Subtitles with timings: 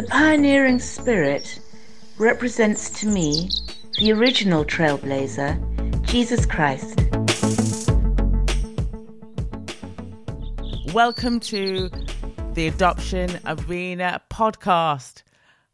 [0.00, 1.60] The pioneering spirit
[2.16, 3.50] represents to me
[3.98, 5.60] the original trailblazer,
[6.06, 6.98] Jesus Christ.
[10.94, 11.90] Welcome to
[12.54, 15.22] the Adoption Arena podcast.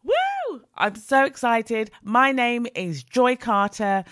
[0.02, 0.60] Woo!
[0.74, 1.92] I'm so excited.
[2.02, 4.02] My name is Joy Carter,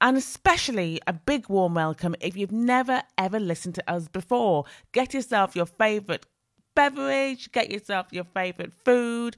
[0.00, 4.64] and especially a big warm welcome if you've never ever listened to us before.
[4.90, 6.26] Get yourself your favorite
[6.74, 9.36] beverage, get yourself your favorite food,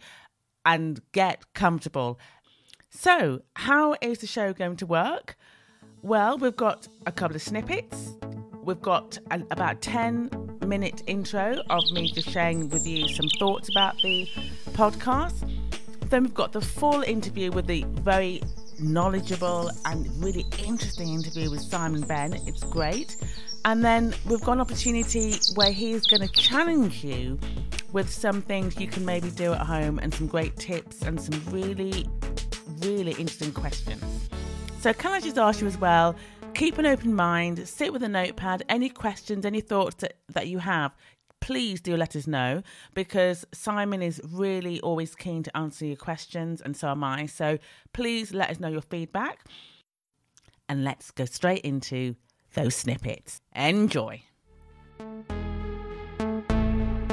[0.64, 2.18] and get comfortable.
[2.90, 5.36] So, how is the show going to work?
[6.02, 8.16] Well, we've got a couple of snippets.
[8.62, 13.96] We've got about 10 minute intro of me just sharing with you some thoughts about
[14.02, 14.28] the
[14.72, 15.48] podcast.
[16.10, 18.42] Then we've got the full interview with the very
[18.78, 22.34] knowledgeable and really interesting interview with Simon Benn.
[22.46, 23.16] It's great.
[23.64, 27.38] And then we've got an opportunity where he's going to challenge you
[27.92, 31.40] with some things you can maybe do at home and some great tips and some
[31.50, 32.08] really,
[32.80, 34.02] really interesting questions.
[34.80, 36.16] So, can I just ask you as well?
[36.54, 38.64] Keep an open mind, sit with a notepad.
[38.68, 40.92] Any questions, any thoughts that, that you have,
[41.40, 42.62] please do let us know
[42.94, 47.26] because Simon is really always keen to answer your questions, and so am I.
[47.26, 47.58] So,
[47.92, 49.44] please let us know your feedback.
[50.68, 52.16] And let's go straight into
[52.52, 53.40] those snippets.
[53.54, 54.22] Enjoy.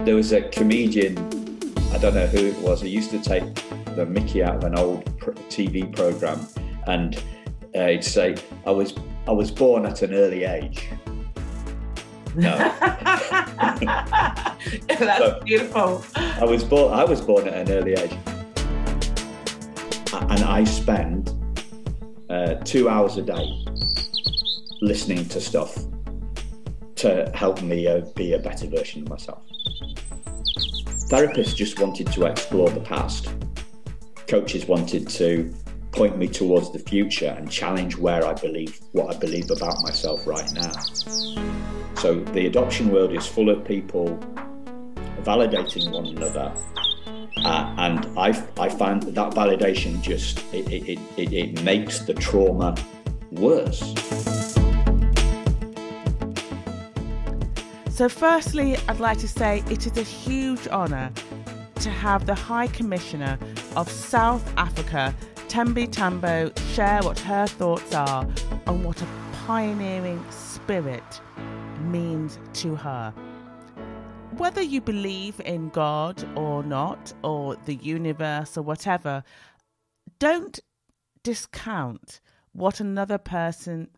[0.05, 1.17] There was a comedian,
[1.91, 3.43] I don't know who it was, he used to take
[3.95, 5.05] the Mickey out of an old
[5.49, 6.47] TV program
[6.87, 7.21] and
[7.75, 8.93] uh, he'd say, I was,
[9.27, 10.89] I was born at an early age.
[12.35, 12.57] No.
[14.87, 16.03] That's so, beautiful.
[16.15, 16.93] I was born.
[16.93, 18.15] I was born at an early age,
[20.13, 21.33] and I spend
[22.29, 23.65] uh, two hours a day
[24.81, 25.77] listening to stuff
[26.95, 29.43] to help me uh, be a better version of myself.
[31.09, 33.29] Therapists just wanted to explore the past.
[34.27, 35.53] Coaches wanted to
[35.91, 40.27] point me towards the future and challenge where I believe what I believe about myself
[40.27, 40.71] right now.
[41.95, 44.19] So the adoption world is full of people
[45.23, 46.53] validating one another.
[47.43, 48.29] Uh, and I,
[48.59, 52.75] I find that, that validation just it, it, it, it makes the trauma
[53.31, 53.93] worse.
[57.99, 61.11] So, firstly, I'd like to say it is a huge honour
[61.81, 63.37] to have the High Commissioner
[63.75, 65.13] of South Africa,
[65.49, 68.25] Thembi Tambo, share what her thoughts are
[68.67, 69.07] on what a
[69.45, 71.19] pioneering spirit
[71.91, 73.13] means to her.
[74.37, 79.25] Whether you believe in God or not, or the universe or whatever,
[80.19, 80.57] don't
[81.21, 82.21] discount
[82.53, 83.89] what another person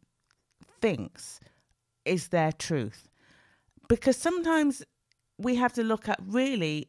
[0.82, 1.40] thinks
[2.04, 3.08] is their truth
[3.92, 4.82] because sometimes
[5.38, 6.88] we have to look at really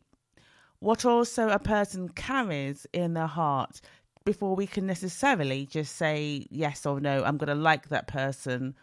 [0.78, 3.80] what also a person carries in their heart
[4.24, 8.76] before we can necessarily just say yes or no, I'm going to like that person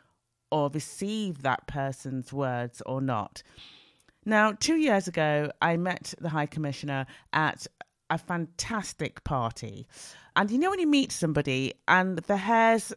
[0.52, 3.41] or receive that person's words or not.
[4.25, 7.68] Now, two years ago, I met the High Commissioner at
[8.09, 9.88] a fantastic party.
[10.36, 12.91] And you know, when you meet somebody and the hairs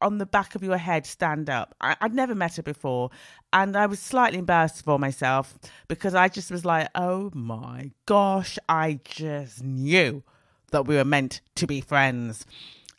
[0.00, 1.74] on the back of your head stand up.
[1.80, 3.10] I, would never met her before,
[3.52, 5.58] and I was slightly embarrassed for myself
[5.88, 10.22] because I just was like, oh my gosh, I just knew
[10.72, 12.44] that we were meant to be friends.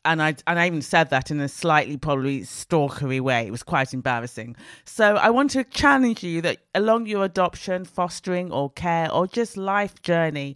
[0.06, 3.46] And I and I even said that in a slightly probably stalkery way.
[3.46, 4.56] It was quite embarrassing.
[4.86, 9.58] So I want to challenge you that along your adoption, fostering, or care, or just
[9.58, 10.56] life journey,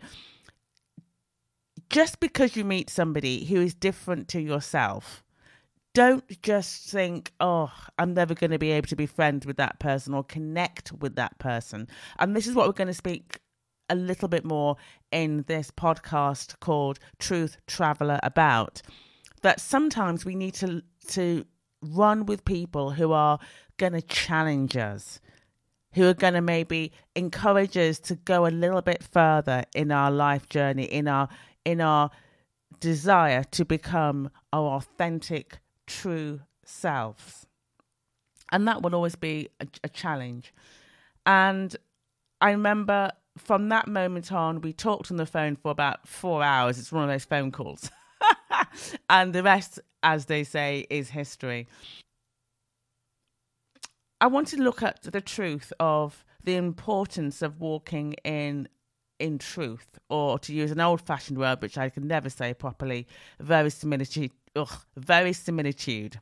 [1.90, 5.22] just because you meet somebody who is different to yourself,
[5.94, 9.80] don't just think, oh, I'm never going to be able to be friends with that
[9.80, 11.88] person or connect with that person.
[12.20, 13.40] And this is what we're going to speak
[13.90, 14.78] a little bit more
[15.12, 18.82] in this podcast called Truth Traveler about.
[19.42, 21.46] That sometimes we need to to
[21.82, 23.40] run with people who are
[23.78, 25.20] going to challenge us,
[25.94, 30.12] who are going to maybe encourage us to go a little bit further in our
[30.12, 31.28] life journey, in our
[31.66, 32.12] in our
[32.80, 35.60] desire to become our authentic
[35.92, 37.46] true selves.
[38.52, 40.54] And that will always be a, a challenge.
[41.26, 41.76] And
[42.40, 46.80] I remember from that moment on, we talked on the phone for about four hours.
[46.80, 47.90] It's one of those phone calls.
[49.10, 51.68] and the rest, as they say, is history.
[54.20, 58.68] I want to look at the truth of the importance of walking in
[59.20, 63.06] in truth, or to use an old fashioned word which I can never say properly,
[63.40, 66.20] verisimilitude ugh, verisimilitude.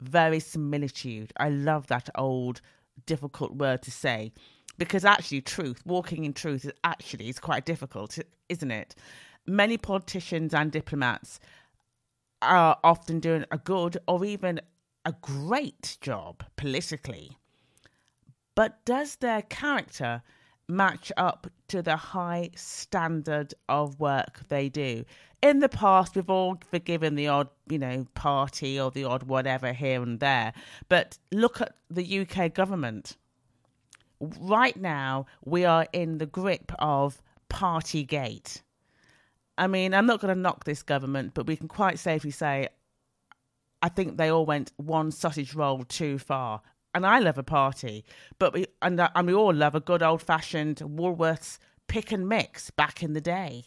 [0.00, 1.32] Verisimilitude.
[1.36, 2.60] I love that old
[3.06, 4.32] difficult word to say
[4.78, 8.18] because actually truth walking in truth is actually is quite difficult
[8.50, 8.94] isn't it
[9.46, 11.40] many politicians and diplomats
[12.42, 14.60] are often doing a good or even
[15.04, 17.38] a great job politically.
[18.54, 20.22] But does their character
[20.76, 25.04] match up to the high standard of work they do?
[25.42, 29.72] In the past, we've all forgiven the odd, you know, party or the odd whatever
[29.72, 30.52] here and there.
[30.88, 33.16] But look at the UK government.
[34.20, 37.20] Right now, we are in the grip of
[37.50, 38.62] Partygate.
[39.58, 42.68] I mean, I'm not going to knock this government, but we can quite safely say
[43.82, 46.62] I think they all went one sausage roll too far.
[46.94, 48.04] And I love a party,
[48.38, 51.58] but we and, uh, and we all love a good old fashioned Woolworths
[51.88, 53.64] pick and mix back in the day.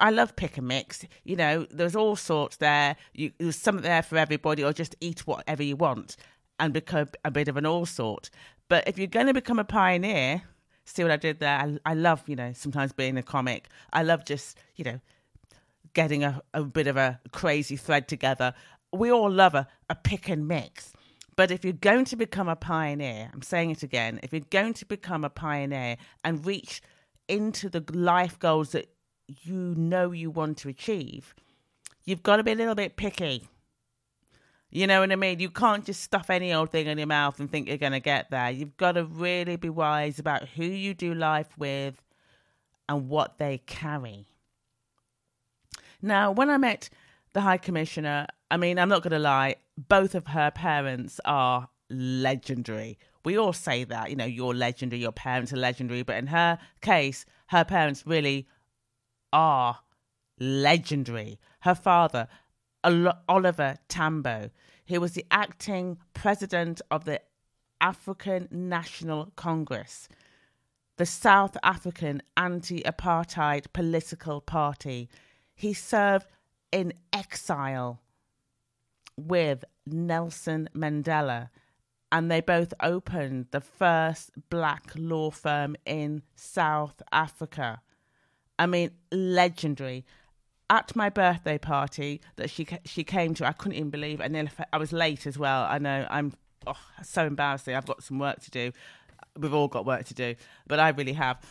[0.00, 1.04] I love pick and mix.
[1.22, 2.96] You know, there's all sorts there.
[3.14, 6.16] You, there's something there for everybody, or just eat whatever you want
[6.58, 8.30] and become a bit of an all sort.
[8.68, 10.42] But if you're going to become a pioneer,
[10.84, 11.58] see what I did there?
[11.58, 13.68] I, I love, you know, sometimes being a comic.
[13.92, 15.00] I love just, you know,
[15.92, 18.54] getting a, a bit of a crazy thread together.
[18.92, 20.91] We all love a, a pick and mix.
[21.36, 24.74] But if you're going to become a pioneer, I'm saying it again, if you're going
[24.74, 26.82] to become a pioneer and reach
[27.28, 28.90] into the life goals that
[29.26, 31.34] you know you want to achieve,
[32.04, 33.48] you've got to be a little bit picky.
[34.70, 35.38] You know what I mean?
[35.38, 38.00] You can't just stuff any old thing in your mouth and think you're going to
[38.00, 38.50] get there.
[38.50, 42.02] You've got to really be wise about who you do life with
[42.88, 44.26] and what they carry.
[46.00, 46.88] Now, when I met
[47.32, 49.56] the High Commissioner, I mean, I'm not going to lie,
[49.88, 52.98] both of her parents are legendary.
[53.24, 56.58] We all say that, you know, you're legendary, your parents are legendary, but in her
[56.80, 58.48] case, her parents really
[59.32, 59.78] are
[60.38, 61.38] legendary.
[61.60, 62.28] Her father,
[62.84, 64.50] Oliver Tambo,
[64.88, 67.20] who was the acting president of the
[67.80, 70.08] African National Congress,
[70.96, 75.08] the South African anti apartheid political party.
[75.54, 76.26] He served
[76.70, 78.00] in exile
[79.16, 81.50] with Nelson Mandela,
[82.10, 87.80] and they both opened the first black law firm in South Africa.
[88.58, 90.04] I mean, legendary.
[90.70, 94.20] At my birthday party that she she came to, I couldn't even believe.
[94.20, 95.64] And I was late as well.
[95.64, 96.32] I know I'm
[96.66, 96.72] oh,
[97.02, 97.74] so embarrassing.
[97.74, 98.72] I've got some work to do.
[99.38, 100.34] We've all got work to do,
[100.66, 101.44] but I really have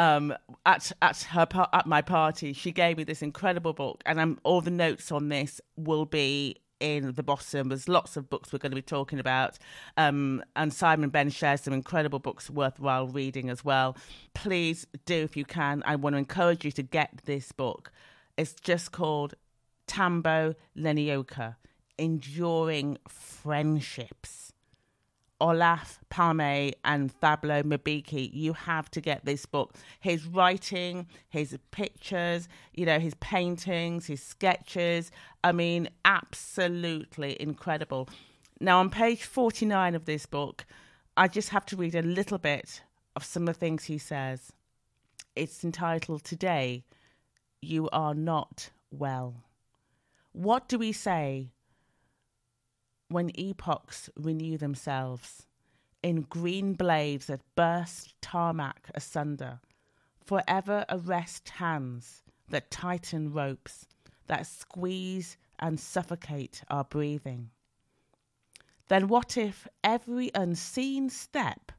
[0.00, 0.34] um,
[0.64, 4.62] at at her at my party, she gave me this incredible book, and I'm, all
[4.62, 7.68] the notes on this will be in the bottom.
[7.68, 9.58] There's lots of books we're going to be talking about,
[9.96, 13.96] um, and Simon Benn shares some incredible books worthwhile reading as well.
[14.34, 15.82] Please do if you can.
[15.86, 17.92] I want to encourage you to get this book.
[18.36, 19.34] It's just called
[19.86, 21.56] Tambo Lenioka:
[21.98, 24.49] Enduring Friendships.
[25.40, 29.74] Olof Palme and Thabo Mbeki, you have to get this book.
[30.00, 35.10] His writing, his pictures, you know, his paintings, his sketches.
[35.42, 38.08] I mean, absolutely incredible.
[38.60, 40.66] Now, on page 49 of this book,
[41.16, 42.82] I just have to read a little bit
[43.16, 44.52] of some of the things he says.
[45.34, 46.84] It's entitled Today
[47.62, 49.44] You Are Not Well.
[50.32, 51.52] What do we say
[53.10, 55.46] when epochs renew themselves
[56.02, 59.60] in green blades that burst tarmac asunder,
[60.24, 63.86] forever arrest hands that tighten ropes,
[64.28, 67.50] that squeeze and suffocate our breathing.
[68.88, 71.72] Then what if every unseen step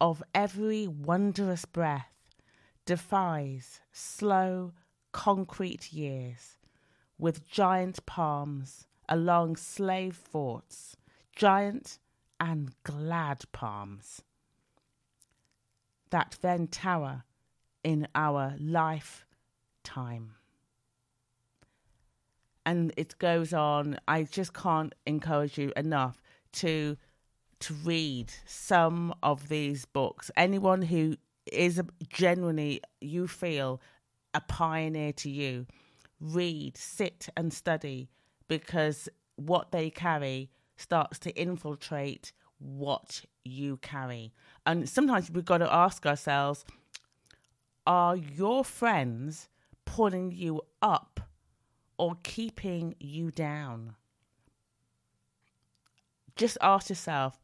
[0.00, 2.12] of every wondrous breath
[2.84, 4.72] defies slow
[5.12, 6.56] concrete years
[7.16, 10.96] with giant palms along slave forts,
[11.34, 11.98] giant
[12.38, 14.22] and glad palms
[16.12, 17.24] that then tower
[17.82, 20.34] in our lifetime.
[22.64, 23.98] And it goes on.
[24.06, 26.96] I just can't encourage you enough to
[27.60, 30.30] to read some of these books.
[30.36, 31.16] Anyone who
[31.50, 33.80] is genuinely you feel
[34.34, 35.66] a pioneer to you,
[36.20, 38.08] read, sit and study
[38.48, 44.32] because what they carry starts to infiltrate what you carry.
[44.66, 46.64] And sometimes we've got to ask ourselves
[47.86, 49.48] are your friends
[49.84, 51.20] pulling you up
[51.98, 53.96] or keeping you down?
[56.36, 57.40] Just ask yourself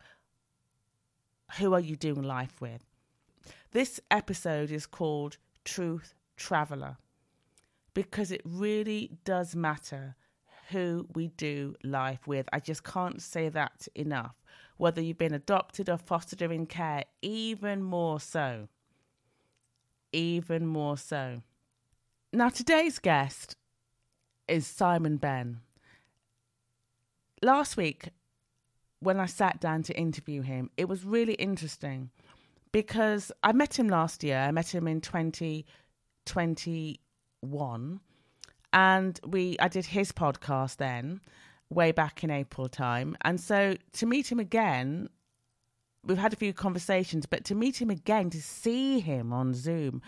[1.59, 2.83] who are you doing life with?
[3.73, 6.99] This episode is called Truth Traveller
[7.95, 10.15] because it really does matter
[10.71, 12.47] who we do life with.
[12.53, 14.35] I just can't say that enough.
[14.77, 18.69] Whether you've been adopted or fostered or in care, even more so.
[20.13, 21.43] Even more so.
[22.33, 23.57] Now, today's guest
[24.47, 25.61] is Simon Benn.
[27.43, 28.11] Last week,
[29.01, 32.11] when I sat down to interview him, it was really interesting
[32.73, 34.39] because I met him last year.
[34.39, 38.01] I met him in 2021
[38.73, 41.21] and we I did his podcast then
[41.71, 43.17] way back in April time.
[43.23, 45.09] And so to meet him again,
[46.05, 50.03] we've had a few conversations, but to meet him again, to see him on Zoom,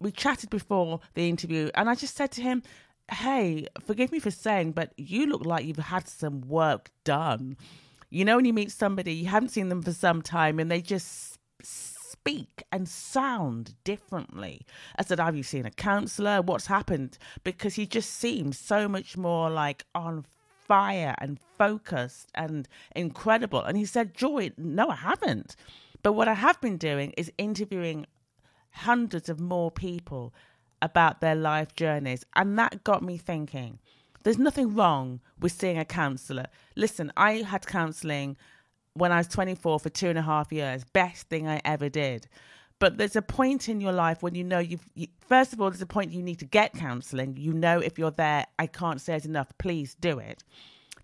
[0.00, 2.62] we chatted before the interview, and I just said to him,
[3.10, 7.56] Hey, forgive me for saying, but you look like you've had some work done.
[8.10, 10.80] You know, when you meet somebody, you haven't seen them for some time, and they
[10.80, 11.38] just
[12.26, 14.66] speak and sound differently.
[14.98, 16.42] I said, Have you seen a counsellor?
[16.42, 17.18] What's happened?
[17.44, 20.26] Because he just seems so much more like on
[20.66, 22.66] fire and focused and
[22.96, 23.62] incredible.
[23.62, 25.54] And he said, Joy, no, I haven't.
[26.02, 28.06] But what I have been doing is interviewing
[28.70, 30.34] hundreds of more people
[30.82, 32.24] about their life journeys.
[32.34, 33.78] And that got me thinking
[34.24, 36.46] there's nothing wrong with seeing a counsellor.
[36.74, 38.36] Listen, I had counselling
[38.96, 42.28] when I was 24 for two and a half years, best thing I ever did.
[42.78, 45.70] But there's a point in your life when you know you've, you, first of all,
[45.70, 47.36] there's a point you need to get counselling.
[47.36, 50.44] You know, if you're there, I can't say it enough, please do it.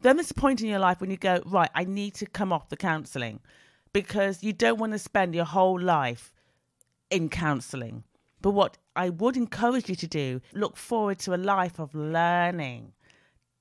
[0.03, 2.53] Then there's a point in your life when you go, right, I need to come
[2.53, 3.41] off the counselling
[3.93, 6.33] because you don't want to spend your whole life
[7.11, 8.05] in counselling.
[8.43, 12.93] But what I would encourage you to do, look forward to a life of learning.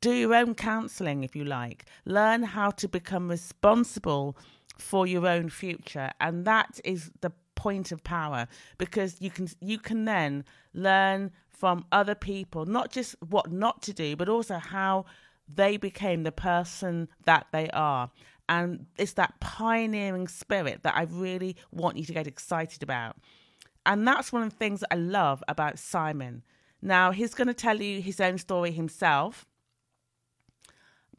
[0.02, 1.86] Do your own counselling if you like.
[2.06, 4.36] Learn how to become responsible
[4.78, 6.12] for your own future.
[6.20, 7.32] And that is the
[7.62, 8.48] point of power
[8.80, 10.44] because you can you can then
[10.74, 15.06] learn from other people not just what not to do but also how
[15.48, 18.10] they became the person that they are
[18.50, 23.16] and it's that pioneering spirit that I really want you to get excited about
[23.86, 26.42] and that's one of the things that I love about Simon
[26.82, 29.46] now he's going to tell you his own story himself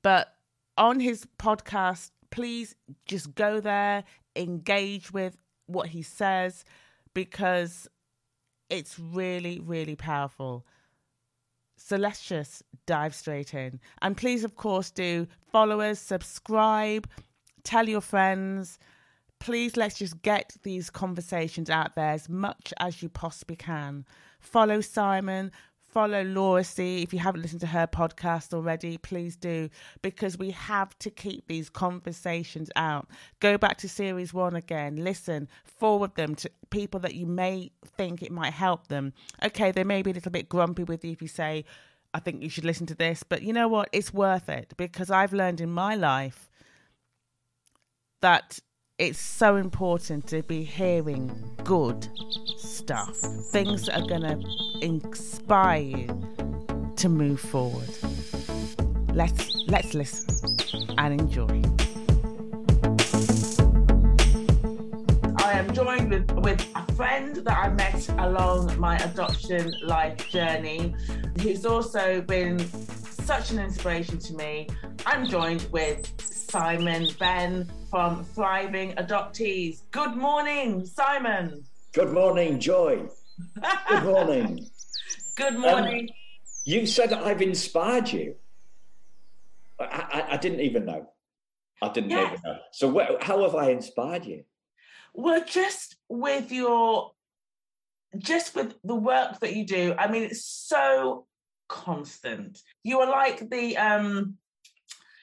[0.03, 0.35] but
[0.77, 2.75] on his podcast please
[3.07, 4.05] just go there
[4.37, 6.65] engage with what he says
[7.15, 7.89] because
[8.71, 10.67] it's really, really powerful.
[11.77, 13.81] So let's just dive straight in.
[14.01, 17.09] And please, of course, do follow us, subscribe,
[17.65, 18.79] tell your friends.
[19.41, 24.07] Please, let's just get these conversations out there as much as you possibly can.
[24.41, 25.51] Follow Simon,
[25.93, 27.03] follow Laura C.
[27.03, 29.69] If you haven't listened to her podcast already, please do,
[30.01, 33.09] because we have to keep these conversations out.
[33.41, 38.23] Go back to series one again, listen, forward them to people that you may think
[38.23, 39.13] it might help them.
[39.45, 41.65] Okay, they may be a little bit grumpy with you if you say,
[42.15, 43.89] I think you should listen to this, but you know what?
[43.93, 46.49] It's worth it because I've learned in my life
[48.21, 48.61] that
[48.99, 51.31] it's so important to be hearing
[51.65, 52.07] good
[52.57, 53.17] stuff,
[53.51, 57.89] things that are going to inspire you to move forward.
[59.15, 61.63] Let's let's listen and enjoy.
[65.43, 70.95] I am joined with, with a friend that I met along my adoption life journey,
[71.41, 72.59] who's also been
[73.23, 74.69] such an inspiration to me.
[75.07, 79.83] I'm joined with Simon Benn from Thriving Adoptees.
[79.93, 81.62] Good morning, Simon.
[81.93, 83.07] Good morning, Joy.
[83.88, 84.67] Good morning.
[85.37, 86.09] Good morning.
[86.11, 86.17] Um,
[86.64, 88.35] you said I've inspired you.
[89.79, 91.09] I, I, I didn't even know.
[91.81, 92.26] I didn't yes.
[92.26, 92.59] even know.
[92.73, 94.43] So, wh- how have I inspired you?
[95.14, 97.12] Well, just with your,
[98.19, 99.95] just with the work that you do.
[99.97, 101.26] I mean, it's so
[101.73, 102.61] constant.
[102.85, 104.37] You are like the um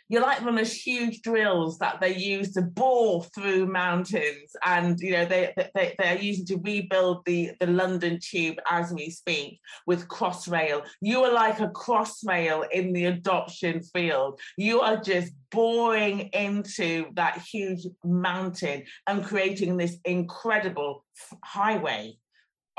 [0.10, 5.00] you're like one of those huge drills that they use to bore through mountains and
[5.00, 9.60] you know they, they they're using to rebuild the the london tube as we speak
[9.86, 10.84] with crossrail.
[11.00, 14.42] You are like a crossrail in the adoption field.
[14.58, 21.06] You are just boring into that huge mountain and creating this incredible
[21.44, 22.18] highway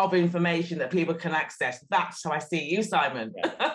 [0.06, 3.72] of information that people can access that's how i see you simon yeah.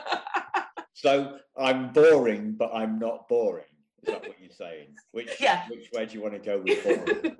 [0.95, 3.65] So I'm boring, but I'm not boring.
[4.05, 4.87] Is that what you're saying?
[5.11, 5.67] Which yeah.
[5.67, 7.35] which way do you want to go with boring?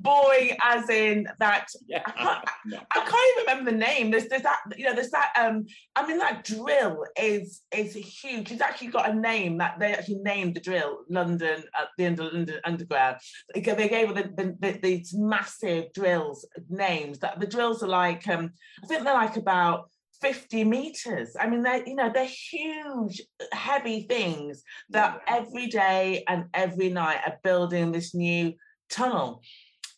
[0.00, 2.02] boring as in that yeah.
[2.04, 2.78] I, can't, no.
[2.90, 4.10] I can't even remember the name.
[4.10, 5.64] There's there's that you know there's that um
[5.96, 8.52] I mean that drill is is huge.
[8.52, 12.04] It's actually got a name that they actually named the drill London at uh, the
[12.04, 13.16] end of London Underground.
[13.54, 18.50] They gave the, the, the, these massive drills names that the drills are like um
[18.82, 21.36] I think they're like about 50 meters.
[21.38, 23.22] I mean, they're, you know, they're huge,
[23.52, 28.54] heavy things that every day and every night are building this new
[28.90, 29.42] tunnel.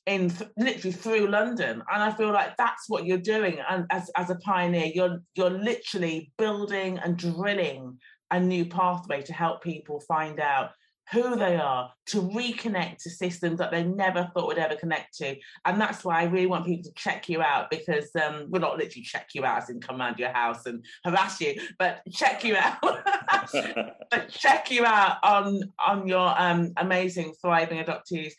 [0.06, 1.82] in th- literally through London.
[1.92, 3.58] And I feel like that's what you're doing.
[3.68, 7.98] And as, as a pioneer, you're you're literally building and drilling
[8.30, 10.70] a new pathway to help people find out
[11.12, 15.36] who they are, to reconnect to systems that they never thought would ever connect to.
[15.64, 18.78] And that's why I really want people to check you out because um, we're not
[18.78, 22.44] literally check you out as in come around your house and harass you, but check
[22.44, 22.78] you out.
[24.10, 28.32] but check you out on on your um, amazing thriving adoptees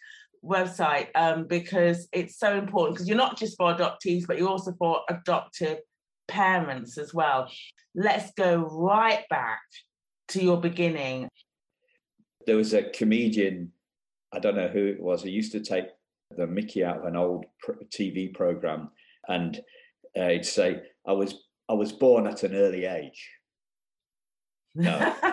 [0.43, 4.73] website um, because it's so important because you're not just for adoptees, but you're also
[4.77, 5.79] for adoptive
[6.27, 7.49] parents as well.
[7.93, 9.61] Let's go right back
[10.29, 11.27] to your beginning.
[12.45, 13.71] There was a comedian,
[14.31, 15.85] I don't know who it was, he used to take
[16.37, 17.45] the Mickey out of an old
[17.89, 18.89] TV program
[19.27, 19.59] and
[20.17, 23.29] uh, he'd say, I was I was born at an early age.
[24.75, 25.15] No.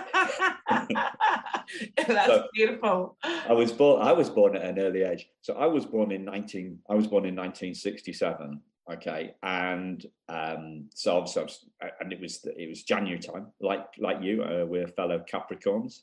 [1.97, 3.17] That's so beautiful.
[3.23, 4.03] I was born.
[4.03, 5.27] I was born at an early age.
[5.43, 6.79] So I was born in nineteen.
[6.89, 8.61] I was born in nineteen sixty-seven.
[8.93, 11.69] Okay, and um, so obviously,
[12.01, 13.49] and it was it was January time.
[13.61, 16.03] Like like you, uh, we're fellow Capricorns.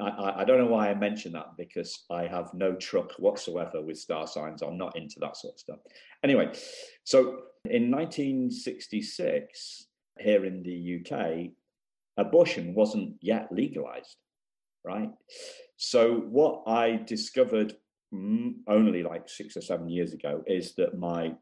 [0.00, 3.98] I, I, don't know why I mention that because I have no truck whatsoever with
[3.98, 4.62] star signs.
[4.62, 5.78] I'm not into that sort of stuff.
[6.24, 6.52] Anyway,
[7.04, 9.86] so in 1966,
[10.18, 11.50] here in the UK,
[12.16, 14.16] abortion wasn't yet legalized,
[14.84, 15.10] right?
[15.76, 17.76] So what I discovered
[18.12, 21.34] mm, only like six or seven years ago is that my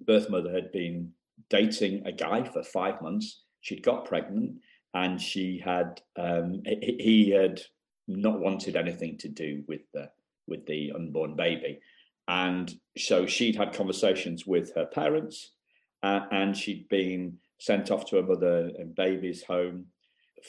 [0.00, 1.12] birth mother had been
[1.48, 3.44] dating a guy for five months.
[3.60, 4.56] She'd got pregnant
[4.96, 7.60] and she had um, he had
[8.08, 10.08] not wanted anything to do with the
[10.48, 11.80] with the unborn baby.
[12.28, 15.52] And so she'd had conversations with her parents
[16.02, 19.86] uh, and she'd been sent off to a mother and baby's home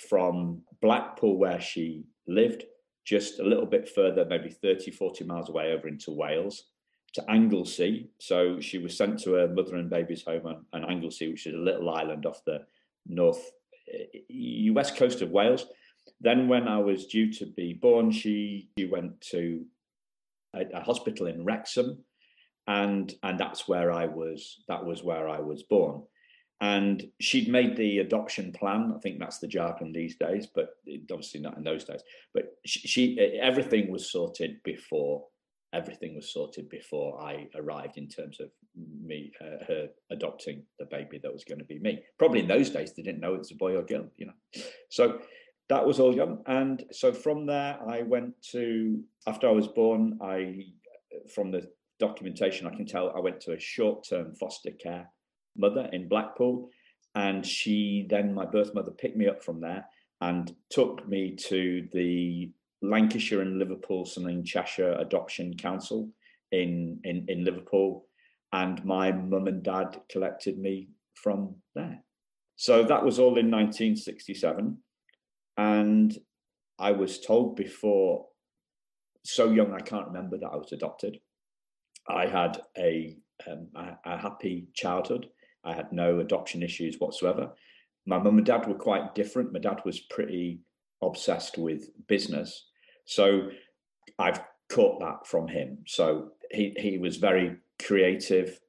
[0.10, 2.64] from blackpool where she lived
[3.06, 6.64] just a little bit further maybe 30 40 miles away over into wales
[7.14, 8.10] to anglesey.
[8.20, 11.54] So she was sent to a mother and baby's home on, on anglesey which is
[11.54, 12.66] a little island off the
[13.08, 13.52] north
[13.94, 15.66] Uh, west coast of Wales.
[16.22, 19.66] Then, when I was due to be born, she, she went to
[20.56, 22.04] a, a, hospital in Wrexham,
[22.68, 24.64] and and that's where I was.
[24.68, 26.04] That was where I was born.
[26.60, 28.94] And she'd made the adoption plan.
[28.96, 30.70] I think that's the jargon these days, but
[31.12, 32.02] obviously not in those days.
[32.34, 35.26] But she, she everything was sorted before
[35.74, 38.50] everything was sorted before I arrived in terms of
[39.04, 42.00] me, uh, her adopting the baby that was going to be me.
[42.18, 44.62] Probably in those days, they didn't know it was a boy or girl, you know.
[44.90, 45.20] So
[45.70, 46.42] that was all young.
[46.46, 50.66] And so from there, I went to, after I was born, I,
[51.34, 55.10] from the documentation, I can tell I went to a short term foster care
[55.58, 56.70] mother in Blackpool.
[57.16, 59.86] And she then, my birth mother, picked me up from there
[60.22, 66.10] and took me to the Lancashire and Liverpool something Cheshire Adoption Council
[66.52, 68.06] in, in, in Liverpool.
[68.54, 72.04] And my mum and dad collected me from there.
[72.56, 74.78] So that was all in 1967.
[75.58, 76.18] And
[76.80, 78.28] I was told before,
[79.24, 81.20] so young, I can't remember that I was adopted.
[82.08, 83.18] I had a,
[83.50, 85.28] um, a, a happy childhood.
[85.64, 87.52] I had no adoption issues whatsoever.
[88.06, 89.52] My mum and dad were quite different.
[89.52, 90.62] My dad was pretty
[91.02, 92.66] obsessed with business.
[93.06, 93.50] So
[94.20, 95.80] I've caught that from him.
[95.88, 98.60] So he, he was very creative,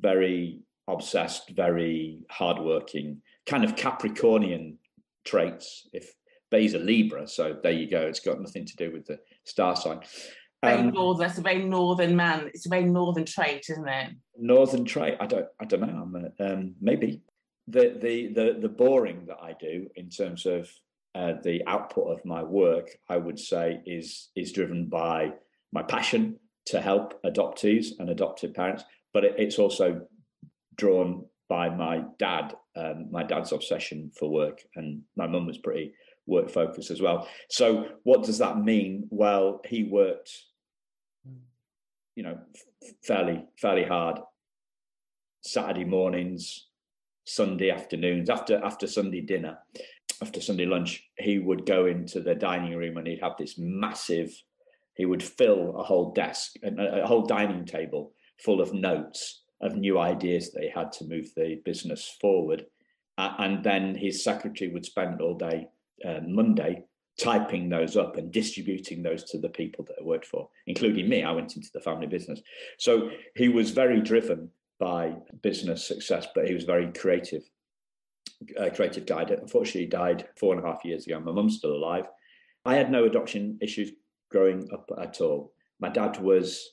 [0.00, 4.76] very obsessed, very hardworking, kind of Capricornian
[5.24, 5.88] traits.
[5.92, 6.12] If
[6.50, 8.02] Bay's a Libra, so there you go.
[8.02, 10.00] It's got nothing to do with the star sign.
[10.62, 11.26] Very um, northern.
[11.26, 12.50] That's a very northern man.
[12.54, 14.12] It's a very northern trait, isn't it?
[14.38, 15.16] Northern trait.
[15.20, 15.46] I don't.
[15.60, 16.02] I don't know.
[16.02, 17.20] I'm a, um, maybe
[17.68, 20.70] the the the the boring that I do in terms of
[21.16, 25.32] uh, the output of my work, I would say, is is driven by
[25.72, 30.02] my passion to help adoptees and adopted parents, but it, it's also
[30.76, 35.94] drawn by my dad, um, my dad's obsession for work, and my mum was pretty
[36.26, 37.26] work focused as well.
[37.48, 39.06] So, what does that mean?
[39.08, 40.30] Well, he worked,
[42.14, 42.38] you know,
[43.04, 44.18] fairly fairly hard.
[45.40, 46.66] Saturday mornings,
[47.24, 49.58] Sunday afternoons, after after Sunday dinner,
[50.22, 54.30] after Sunday lunch, he would go into the dining room and he'd have this massive,
[54.94, 59.76] he would fill a whole desk, a, a whole dining table full of notes of
[59.76, 62.66] new ideas that he had to move the business forward.
[63.18, 65.66] Uh, and then his secretary would spend all day
[66.06, 66.84] uh, Monday
[67.18, 71.24] typing those up and distributing those to the people that I worked for, including me.
[71.24, 72.42] I went into the family business.
[72.78, 77.42] So he was very driven by business success, but he was very creative
[78.58, 79.22] uh, creative guy.
[79.22, 81.20] Unfortunately, died four and a half years ago.
[81.20, 82.06] My mum's still alive.
[82.64, 83.92] I had no adoption issues
[84.30, 85.52] growing up at all.
[85.80, 86.68] My dad was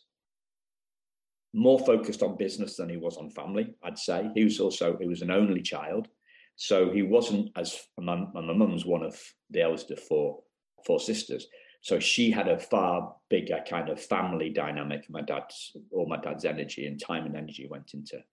[1.53, 3.75] more focused on business than he was on family.
[3.83, 6.07] I'd say he was also he was an only child,
[6.55, 9.19] so he wasn't as my, my mum's one of
[9.51, 10.41] the eldest of four
[10.85, 11.47] four sisters.
[11.81, 15.05] So she had a far bigger kind of family dynamic.
[15.09, 18.23] My dad's all my dad's energy and time and energy went into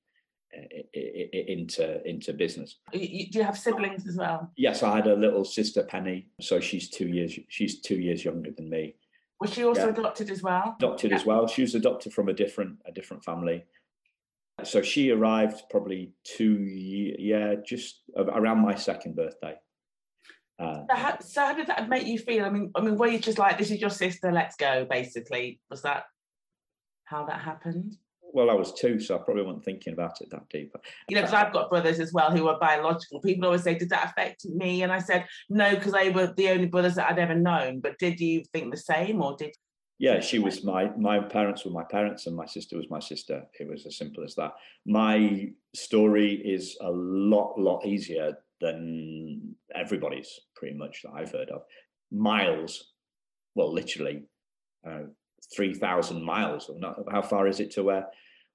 [0.52, 2.76] into into business.
[2.92, 4.50] Do you have siblings as well?
[4.56, 6.28] Yes, I had a little sister Penny.
[6.40, 8.96] So she's two years she's two years younger than me.
[9.40, 9.92] Was she also yeah.
[9.92, 10.76] adopted as well?
[10.78, 11.16] Adopted yeah.
[11.16, 11.46] as well.
[11.46, 13.64] She was adopted from a different a different family.
[14.64, 19.54] So she arrived probably two yeah just around my second birthday.
[20.58, 22.44] Uh, so, how, so how did that make you feel?
[22.44, 24.86] I mean, I mean, were you just like, "This is your sister, let's go"?
[24.90, 26.04] Basically, was that
[27.04, 27.96] how that happened?
[28.32, 30.70] Well, I was two, so I probably wasn't thinking about it that deep.
[30.72, 33.20] But You know, because I've got brothers as well who are biological.
[33.20, 36.50] People always say, "Did that affect me?" And I said, "No, because they were the
[36.50, 39.54] only brothers that I'd ever known." But did you think the same, or did?
[39.98, 43.44] Yeah, she was my my parents were my parents, and my sister was my sister.
[43.58, 44.52] It was as simple as that.
[44.86, 51.62] My story is a lot lot easier than everybody's, pretty much that I've heard of.
[52.10, 52.92] Miles,
[53.54, 54.22] well, literally.
[54.86, 55.04] Uh,
[55.54, 56.96] three thousand miles, or not?
[57.10, 58.06] How far is it to where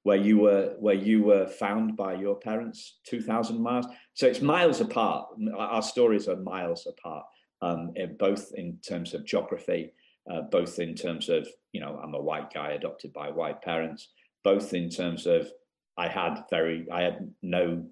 [0.04, 2.98] where you were where you were found by your parents?
[3.06, 3.86] Two thousand miles.
[4.14, 5.30] So it's miles apart.
[5.58, 7.26] Our stories are miles apart,
[7.62, 9.94] um, in both in terms of geography,
[10.32, 14.10] uh, both in terms of you know I'm a white guy adopted by white parents,
[14.44, 15.50] both in terms of
[15.98, 17.86] I had very I had no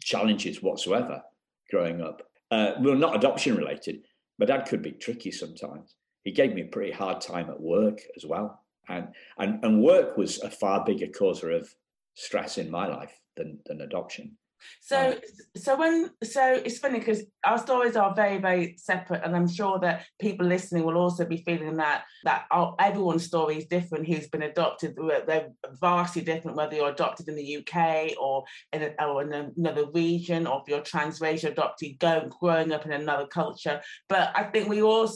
[0.00, 1.22] challenges whatsoever
[1.70, 2.22] growing up.
[2.50, 4.04] Uh, well, not adoption related.
[4.38, 8.00] My dad could be tricky sometimes he gave me a pretty hard time at work
[8.16, 8.60] as well.
[8.88, 9.08] And,
[9.38, 11.74] and, and work was a far bigger causer of
[12.14, 14.36] stress in my life than, than adoption.
[14.80, 15.18] So,
[15.56, 19.78] so when so it's funny because our stories are very, very separate, and I'm sure
[19.80, 24.06] that people listening will also be feeling that that our, everyone's story is different.
[24.06, 24.96] Who's been adopted?
[25.26, 29.86] They're vastly different whether you're adopted in the UK or in, a, or in another
[29.92, 33.80] region, or if you're transracial adopted, go, growing up in another culture.
[34.08, 35.08] But I think we all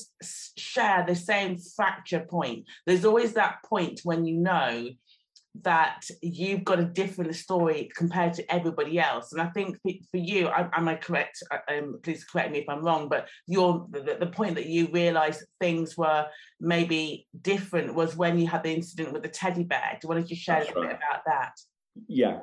[0.56, 2.64] share the same fracture point.
[2.86, 4.88] There's always that point when you know
[5.62, 9.32] that you've got a different story compared to everybody else.
[9.32, 11.42] And I think for you, am I correct?
[11.50, 14.88] Uh, um, please correct me if I'm wrong, but your the, the point that you
[14.88, 16.26] realised things were
[16.60, 19.90] maybe different was when you had the incident with the teddy bear.
[19.92, 20.88] Do you want to just share That's a right.
[20.90, 21.52] bit about that?
[22.08, 22.40] Yeah.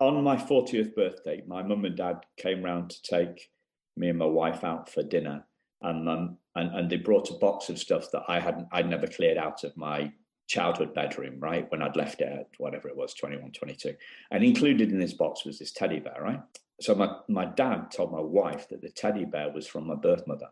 [0.00, 3.48] On my 40th birthday, my mum and dad came round to take
[3.96, 5.46] me and my wife out for dinner.
[5.82, 9.06] And, um, and and they brought a box of stuff that I hadn't I'd never
[9.06, 10.12] cleared out of my
[10.46, 11.70] childhood bedroom, right?
[11.70, 13.94] When I'd left it at whatever it was, 21, 22.
[14.30, 16.40] And included in this box was this teddy bear, right?
[16.80, 20.26] So my, my dad told my wife that the teddy bear was from my birth
[20.26, 20.48] mother.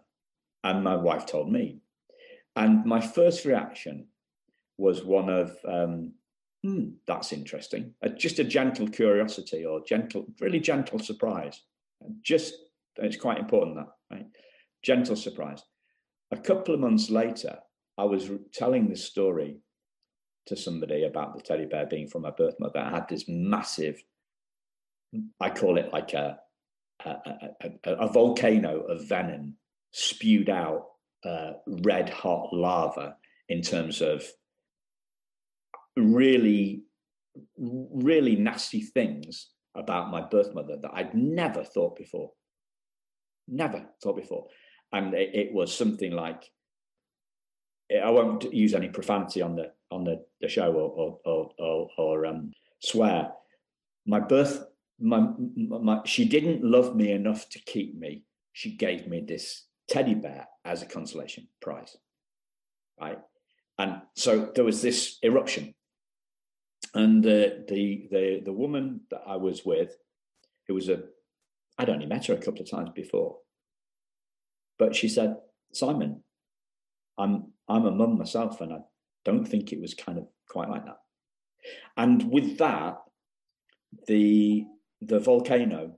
[0.64, 1.80] And my wife told me.
[2.56, 4.06] And my first reaction
[4.78, 6.12] was one of, um,
[6.62, 7.94] hmm, that's interesting.
[8.04, 11.62] Uh, just a gentle curiosity or gentle, really gentle surprise.
[12.22, 12.54] Just,
[12.96, 14.26] it's quite important that, right?
[14.82, 15.62] Gentle surprise.
[16.30, 17.58] A couple of months later,
[17.98, 19.58] I was telling this story
[20.46, 24.02] to somebody about the teddy bear being from my birth mother, I had this massive,
[25.40, 26.38] I call it like a,
[27.04, 27.10] a,
[27.84, 29.56] a, a volcano of venom
[29.92, 30.86] spewed out
[31.24, 33.16] uh, red hot lava
[33.48, 34.24] in terms of
[35.96, 36.82] really,
[37.58, 42.30] really nasty things about my birth mother that I'd never thought before.
[43.48, 44.46] Never thought before.
[44.92, 46.44] And it, it was something like,
[47.92, 52.26] I won't use any profanity on the on the, the show or or or, or
[52.26, 53.32] um, swear.
[54.06, 54.64] My birth,
[54.98, 58.24] my, my she didn't love me enough to keep me.
[58.52, 61.96] She gave me this teddy bear as a consolation prize,
[63.00, 63.18] right?
[63.78, 65.74] And so there was this eruption,
[66.94, 69.96] and the the the the woman that I was with,
[70.66, 71.02] who was a,
[71.78, 73.38] I'd only met her a couple of times before,
[74.78, 75.36] but she said,
[75.72, 76.22] Simon,
[77.16, 78.78] I'm I'm a mum myself, and I
[79.24, 80.98] don't think it was kind of quite like that.
[81.96, 82.98] And with that,
[84.06, 84.64] the
[85.00, 85.96] the volcano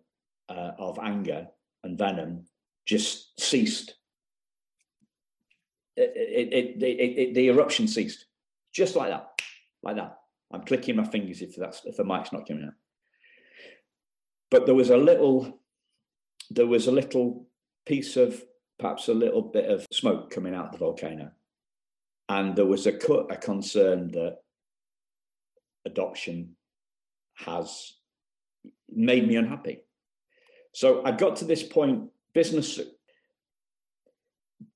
[0.48, 1.48] uh, of anger
[1.82, 2.44] and venom
[2.86, 3.94] just ceased.
[5.96, 8.26] It, it, it, the eruption ceased,
[8.72, 9.28] just like that,
[9.82, 10.18] like that.
[10.52, 12.74] I'm clicking my fingers if that's if the mic's not coming out.
[14.50, 15.60] But there was a little,
[16.50, 17.48] there was a little
[17.86, 18.42] piece of
[18.78, 21.30] perhaps a little bit of smoke coming out of the volcano,
[22.28, 22.94] and there was a,
[23.30, 24.38] a concern that
[25.84, 26.56] adoption
[27.34, 27.92] has
[28.88, 29.80] made me unhappy.
[30.72, 32.80] So I got to this point, business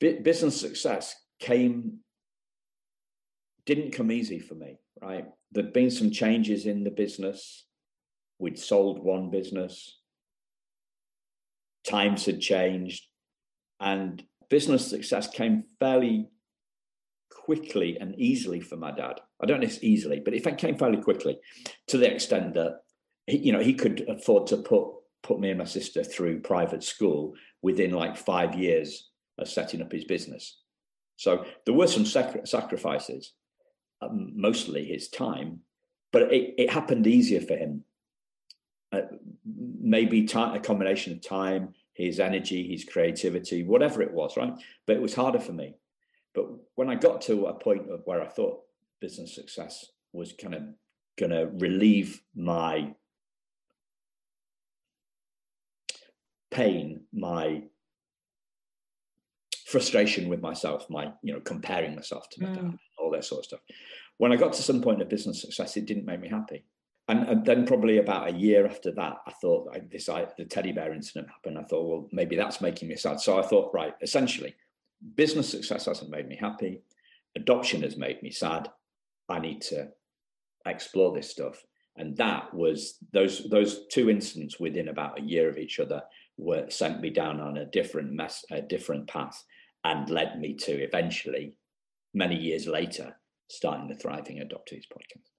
[0.01, 1.99] business success came
[3.65, 5.27] didn't come easy for me, right?
[5.53, 7.67] There'd been some changes in the business.
[8.39, 9.99] We'd sold one business.
[11.85, 13.05] Times had changed.
[13.79, 16.31] And business success came fairly
[17.31, 19.21] quickly and easily for my dad.
[19.41, 21.39] I don't know if easily, but it came fairly quickly
[21.89, 22.81] to the extent that
[23.27, 24.89] he, you know he could afford to put
[25.23, 29.93] put me and my sister through private school within like five years of setting up
[29.93, 30.61] his business.
[31.17, 33.33] So there were some sac- sacrifices,
[34.01, 35.61] um, mostly his time,
[36.13, 37.85] but it, it happened easier for him.
[38.93, 39.03] Uh,
[39.45, 44.53] maybe time, a combination of time, his energy, his creativity, whatever it was, right?
[44.87, 45.75] But it was harder for me.
[46.39, 48.61] But when I got to a point of where I thought
[49.01, 50.63] business success was kind of
[51.19, 52.95] going to relieve my
[56.53, 57.65] pain, my
[59.67, 62.55] frustration with myself, my you know comparing myself to my mm.
[62.55, 63.61] dad, all that sort of stuff.
[64.19, 66.65] When I got to some point of business success, it didn't make me happy.
[67.09, 70.45] And, and then probably about a year after that, I thought I, this I, the
[70.45, 71.59] teddy bear incident happened.
[71.59, 73.19] I thought, well, maybe that's making me sad.
[73.19, 74.55] So I thought, right, essentially,
[75.15, 76.83] business success hasn't made me happy.
[77.37, 78.69] Adoption has made me sad.
[79.29, 79.89] I need to
[80.67, 81.63] explore this stuff.
[81.97, 86.03] And that was those those two incidents within about a year of each other
[86.37, 89.43] were sent me down on a different mess, a different path,
[89.85, 91.55] and led me to eventually,
[92.15, 93.17] many years later,
[93.49, 95.31] starting the Thriving Adoptees podcast.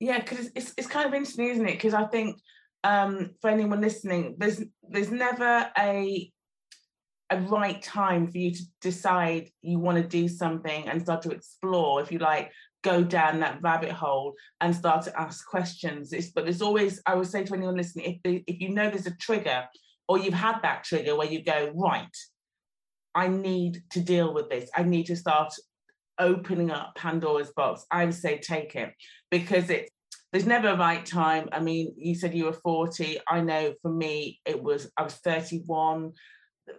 [0.00, 1.72] Yeah, because it's it's kind of interesting, isn't it?
[1.72, 2.40] Because I think
[2.82, 6.32] um, for anyone listening, there's there's never a
[7.30, 11.30] a right time for you to decide you want to do something and start to
[11.30, 12.50] explore, if you like,
[12.82, 16.12] go down that rabbit hole and start to ask questions.
[16.12, 19.06] It's, but there's always, I would say to anyone listening, if, if you know there's
[19.06, 19.66] a trigger
[20.08, 22.16] or you've had that trigger where you go, right,
[23.14, 24.70] I need to deal with this.
[24.76, 25.52] I need to start
[26.18, 27.84] opening up Pandora's box.
[27.90, 28.94] I would say take it
[29.30, 29.90] because it's
[30.32, 31.48] there's never a right time.
[31.52, 33.18] I mean, you said you were 40.
[33.28, 36.12] I know for me it was I was 31.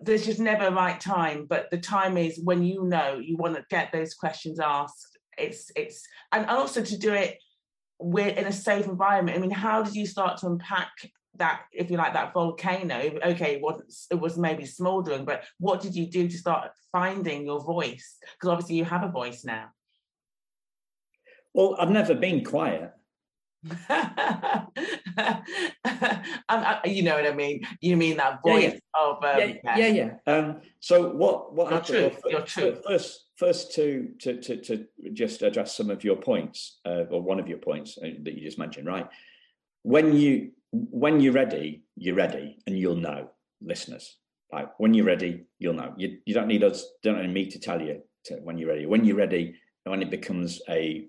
[0.02, 3.56] There's just never a right time, but the time is when you know you want
[3.56, 5.18] to get those questions asked.
[5.38, 7.38] It's it's and also to do it
[8.00, 9.38] with in a safe environment.
[9.38, 10.92] I mean, how did you start to unpack
[11.40, 15.82] that if you like that volcano okay it wasn't it was maybe smoldering but what
[15.82, 19.70] did you do to start finding your voice because obviously you have a voice now
[21.54, 22.92] well i've never been quiet
[26.50, 27.66] I, you know what I mean.
[27.82, 29.02] You mean that voice yeah, yeah.
[29.02, 30.34] of um, yeah, yeah, yeah.
[30.34, 32.12] Um, so what what your happened?
[32.12, 36.80] Truth, well, first, first, first to, to to to just address some of your points,
[36.86, 39.08] uh, or one of your points uh, that you just mentioned, right?
[39.84, 43.30] When you when you're ready, you're ready, and you'll know,
[43.62, 44.18] listeners.
[44.52, 45.94] Like when you're ready, you'll know.
[45.98, 48.86] You, you don't need us, don't need me to tell you to, when you're ready.
[48.88, 51.08] When you're ready, when it becomes a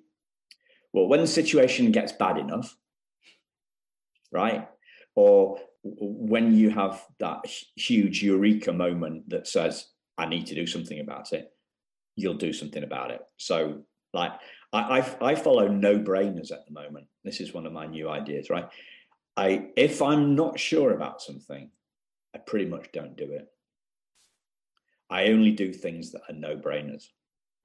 [0.93, 2.77] well, when the situation gets bad enough,
[4.33, 4.69] right?
[5.15, 7.45] Or when you have that
[7.77, 9.87] huge eureka moment that says,
[10.19, 11.51] I need to do something about it,
[12.17, 13.23] you'll do something about it.
[13.39, 14.33] So, like,
[14.73, 17.07] I, I, I follow no brainers at the moment.
[17.25, 18.69] This is one of my new ideas, right?
[19.37, 21.71] I if I'm not sure about something,
[22.35, 23.49] I pretty much don't do it.
[25.09, 27.05] I only do things that are no brainers.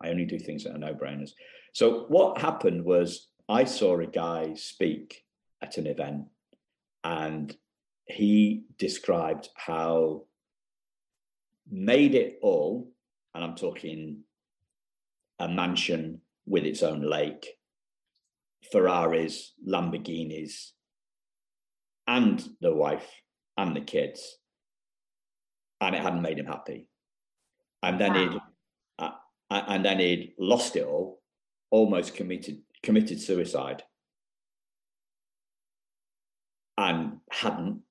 [0.02, 1.32] I only do things that are no brainers.
[1.74, 5.24] So what happened was I saw a guy speak
[5.62, 6.26] at an event
[7.06, 7.56] and
[8.06, 10.24] he described how
[11.70, 12.92] made it all,
[13.34, 14.24] and I'm talking
[15.40, 17.48] a mansion with its own lake,
[18.72, 20.72] Ferraris, Lamborghinis,
[22.08, 23.08] and the wife
[23.56, 24.38] and the kids,
[25.82, 26.88] and it hadn't made him happy.
[27.84, 28.30] And then wow.
[28.30, 28.42] he'd
[28.98, 29.12] uh,
[29.52, 31.22] and then he'd lost it all,
[31.70, 33.84] almost committed committed suicide,
[36.78, 37.82] and hadn't.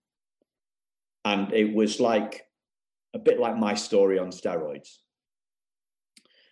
[1.25, 2.47] And it was like
[3.14, 4.97] a bit like my story on steroids.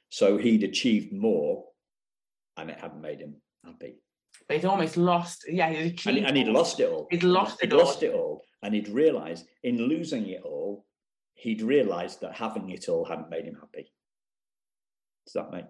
[0.09, 1.65] So he'd achieved more,
[2.57, 3.97] and it hadn't made him happy.
[4.47, 5.45] But he'd almost lost.
[5.49, 7.07] Yeah, he'd and, and, he'd lost it all.
[7.11, 8.09] He'd lost he'd it lost all.
[8.09, 10.87] it all, and he'd realised in losing it all,
[11.35, 13.93] he'd realised that having it all hadn't made him happy.
[15.27, 15.65] Does that make?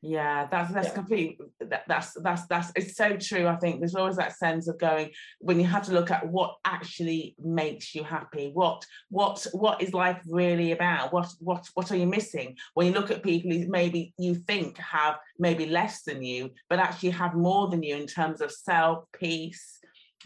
[0.00, 0.94] Yeah, that's that's yeah.
[0.94, 1.40] complete.
[1.60, 3.48] That, that's that's that's it's so true.
[3.48, 6.54] I think there's always that sense of going when you have to look at what
[6.64, 8.50] actually makes you happy.
[8.54, 11.12] What what what is life really about?
[11.12, 14.78] What what what are you missing when you look at people who maybe you think
[14.78, 19.04] have maybe less than you, but actually have more than you in terms of self,
[19.18, 19.80] peace,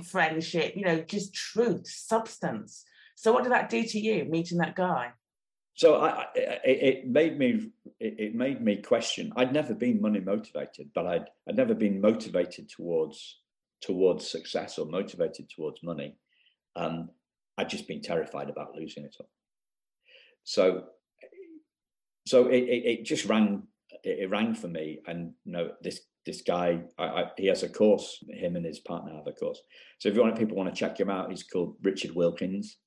[0.05, 0.75] friendship.
[0.77, 2.85] You know, just truth, substance.
[3.15, 5.13] So what did that do to you meeting that guy?
[5.75, 9.33] So I, it, it made me it, made me question.
[9.37, 13.39] I'd never been money motivated, but I'd I'd never been motivated towards
[13.81, 16.17] towards success or motivated towards money.
[16.77, 17.11] Um,
[17.59, 19.29] I'd just been terrified about losing it all.
[20.45, 20.85] So,
[22.27, 23.65] so it, it, it just rang.
[24.05, 26.83] It, it, rang for me, and you know this this guy.
[26.99, 28.23] I, I, he has a course.
[28.29, 29.61] Him and his partner have a course.
[29.99, 32.79] So if you want people want to check him out, he's called Richard Wilkins,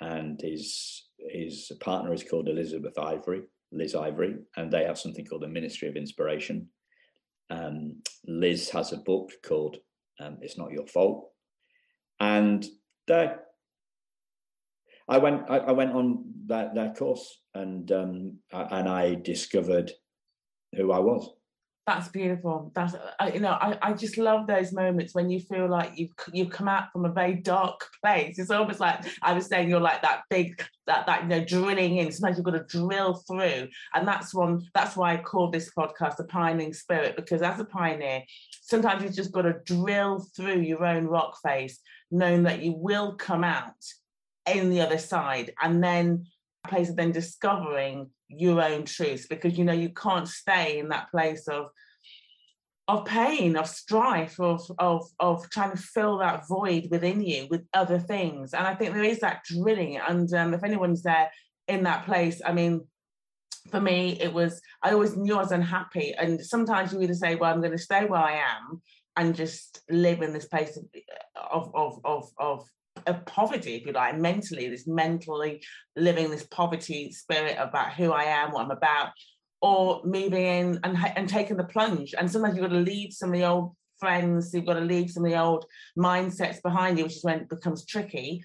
[0.00, 5.42] and his his partner is called Elizabeth Ivory, Liz Ivory, and they have something called
[5.42, 6.68] the Ministry of Inspiration.
[7.50, 9.78] Um, Liz has a book called
[10.20, 11.30] um, "It's Not Your Fault,"
[12.20, 12.66] and
[15.08, 19.90] I went I, I, went on that that course and um, and I discovered
[20.76, 21.28] who I was
[21.86, 22.70] that's beautiful.
[22.74, 22.94] That's
[23.34, 26.68] you know I, I just love those moments when you feel like you've you've come
[26.68, 28.38] out from a very dark place.
[28.38, 31.96] It's almost like i was saying you're like that big that that you know drilling
[31.96, 32.12] in.
[32.12, 33.68] Sometimes you've got to drill through.
[33.94, 37.64] And that's one that's why i call this podcast the pioneering spirit because as a
[37.64, 38.22] pioneer
[38.62, 43.14] sometimes you've just got to drill through your own rock face knowing that you will
[43.14, 43.74] come out
[44.46, 45.52] in the other side.
[45.62, 46.26] And then
[46.68, 51.10] place of then discovering your own truth because you know you can't stay in that
[51.10, 51.66] place of
[52.88, 57.64] of pain of strife of of of trying to fill that void within you with
[57.72, 58.52] other things.
[58.52, 59.98] And i think there is that drilling.
[59.98, 61.30] And um, if anyone's there
[61.68, 62.86] in that place i mean
[63.70, 66.14] for me it was i always knew i was unhappy.
[66.18, 68.82] And sometimes you either say well i'm going to stay where i am
[69.16, 70.84] and just live in this place of
[71.36, 72.68] of of of, of
[73.26, 75.62] poverty, if you like, mentally, this mentally
[75.96, 79.10] living this poverty spirit about who I am, what I'm about,
[79.62, 82.14] or moving in and, and taking the plunge.
[82.16, 85.10] And sometimes you've got to leave some of the old friends, you've got to leave
[85.10, 85.66] some of the old
[85.98, 88.42] mindsets behind you, which is when it becomes tricky.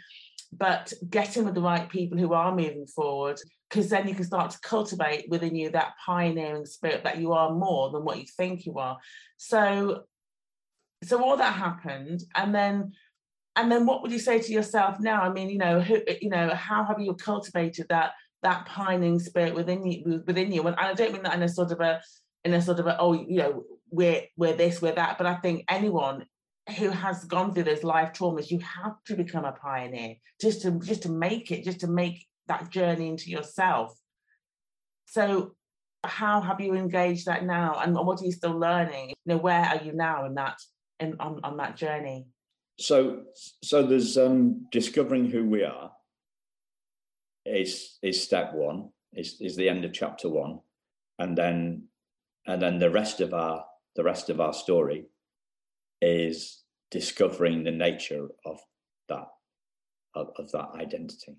[0.51, 4.51] But getting with the right people who are moving forward, because then you can start
[4.51, 8.65] to cultivate within you that pioneering spirit that you are more than what you think
[8.65, 8.97] you are.
[9.37, 10.03] So,
[11.03, 12.93] so all that happened, and then
[13.55, 15.21] and then what would you say to yourself now?
[15.21, 18.13] I mean you know who, you know how have you cultivated that
[18.43, 20.65] that pining spirit within you within you?
[20.67, 22.01] And i don't mean that in a sort of a
[22.43, 25.35] in a sort of a oh you know we're we're this we're that but i
[25.35, 26.25] think anyone
[26.77, 30.71] who has gone through those life traumas you have to become a pioneer just to
[30.79, 33.97] just to make it just to make that journey into yourself.
[35.05, 35.55] So
[36.03, 37.79] how have you engaged that now?
[37.79, 39.09] And what are you still learning?
[39.09, 40.57] You know where are you now in that
[40.99, 42.27] in on, on that journey
[42.77, 43.23] so
[43.63, 45.91] so there's um, discovering who we are
[47.45, 50.59] is is step one is is the end of chapter one.
[51.19, 51.87] And then
[52.47, 55.05] and then the rest of our the rest of our story
[56.01, 58.59] is discovering the nature of
[59.07, 59.27] that
[60.13, 61.35] of, of that identity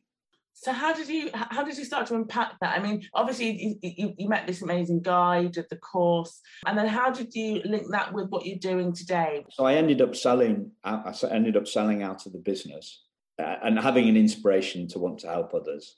[0.59, 2.77] so how did you how did you start to unpack that?
[2.77, 6.89] I mean, obviously you, you, you, met this amazing guy, did the course, and then
[6.89, 9.45] how did you link that with what you're doing today?
[9.51, 10.73] So I ended up selling.
[10.83, 13.05] I ended up selling out of the business
[13.39, 15.97] uh, and having an inspiration to want to help others.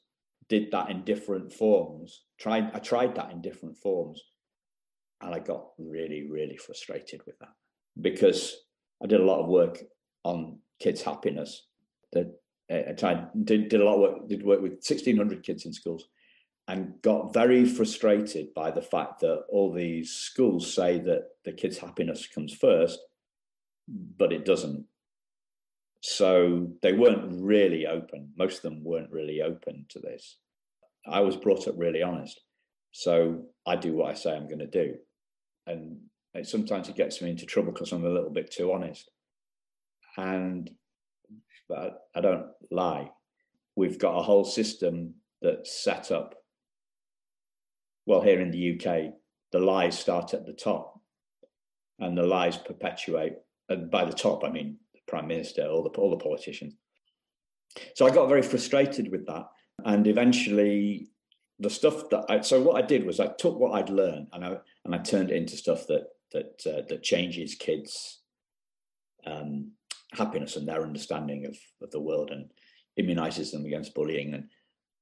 [0.49, 2.25] Did that in different forms.
[2.39, 4.21] Tried I tried that in different forms,
[5.21, 7.55] and I got really really frustrated with that
[8.01, 8.57] because
[9.01, 9.79] I did a lot of work
[10.25, 11.65] on kids' happiness.
[12.13, 12.35] That
[12.71, 16.09] I tried did, did a lot of work did work with 1600 kids in schools
[16.67, 21.79] and got very frustrated by the fact that all these schools say that the kids
[21.79, 22.99] happiness comes first
[24.19, 24.85] but it doesn't.
[26.03, 30.37] So they weren't really open most of them weren't really open to this.
[31.07, 32.41] I was brought up really honest
[32.93, 34.95] so i do what i say i'm going to do.
[35.67, 35.99] And
[36.43, 39.11] sometimes it gets me into trouble because i'm a little bit too honest.
[40.17, 40.71] And
[41.69, 43.11] but I don't lie.
[43.77, 46.35] We've got a whole system that's set up.
[48.07, 49.13] Well, here in the UK,
[49.53, 51.01] the lies start at the top
[51.99, 53.35] and the lies perpetuate.
[53.69, 56.75] And by the top, I mean the prime minister, all the, all the politicians.
[57.95, 59.47] So I got very frustrated with that.
[59.85, 61.09] And eventually,
[61.61, 64.45] the stuff that I, so what I did was I took what I'd learned and
[64.45, 68.21] I, and I turned it into stuff that, that, uh, that changes kids'
[69.27, 69.73] um,
[70.13, 72.51] happiness and their understanding of, of the world and
[72.99, 74.49] immunizes them against bullying and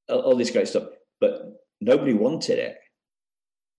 [0.09, 0.89] all this great stuff.
[1.21, 1.43] But
[1.81, 2.79] nobody wanted it.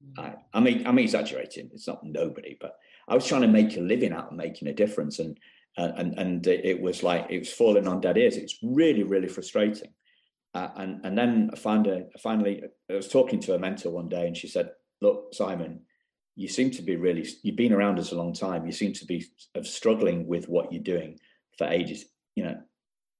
[0.03, 0.23] Mm.
[0.23, 1.69] I, I mean, I'm exaggerating.
[1.73, 2.75] It's not nobody, but
[3.07, 5.39] I was trying to make a living out of making a difference, and
[5.77, 8.35] and and it was like it was falling on dead ears.
[8.35, 9.93] It's really really frustrating.
[10.53, 14.09] Uh, and and then I found a finally I was talking to a mentor one
[14.09, 14.71] day, and she said,
[15.01, 15.81] "Look, Simon,
[16.37, 18.65] you seem to be really you've been around us a long time.
[18.65, 19.25] You seem to be
[19.55, 21.19] of struggling with what you're doing
[21.57, 22.05] for ages.
[22.35, 22.57] You know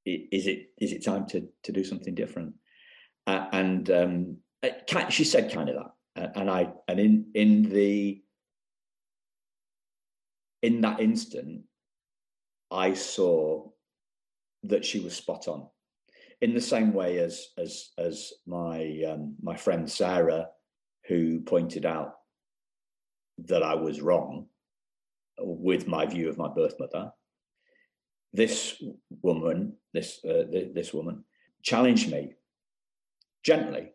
[0.06, 2.54] is it is it time to to do something different?
[3.26, 4.38] Uh, and um,
[5.10, 6.32] she said kind of that.
[6.36, 8.22] And I and in in the
[10.62, 11.64] in that instant,
[12.70, 13.68] I saw
[14.64, 15.68] that she was spot on.
[16.42, 20.50] In the same way as as as my um, my friend Sarah,
[21.08, 22.17] who pointed out
[23.46, 24.48] that I was wrong
[25.40, 27.12] with my view of my birth mother,
[28.34, 28.82] this
[29.22, 31.24] woman, this uh, this woman,
[31.64, 32.34] challenged me
[33.44, 33.92] gently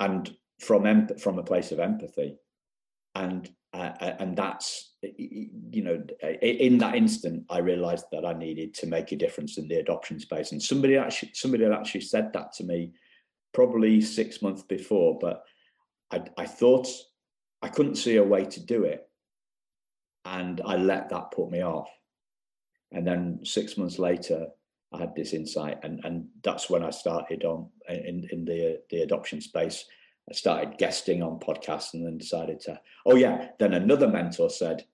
[0.00, 2.36] and from em- from a place of empathy,
[3.14, 6.02] and uh, uh, and that's you know
[6.42, 10.20] in that instant I realised that I needed to make a difference in the adoption
[10.20, 12.92] space, and somebody actually somebody had actually said that to me
[13.52, 15.42] probably six months before, but
[16.10, 16.88] I, I thought
[17.66, 19.08] I couldn't see a way to do it,
[20.24, 21.90] and I let that put me off,
[22.92, 24.48] and then six months later.
[24.92, 29.02] I had this insight, and, and that's when I started on in, in the the
[29.02, 29.84] adoption space
[30.28, 33.48] I started guesting on podcasts and then decided to, oh yeah.
[33.58, 34.84] Then another mentor said,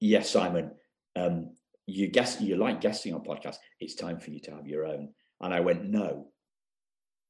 [0.00, 0.72] yes, Simon,
[1.14, 1.52] um,
[1.86, 3.58] you guess you like guesting on podcasts.
[3.78, 5.10] It's time for you to have your own.
[5.40, 6.28] And I went, no.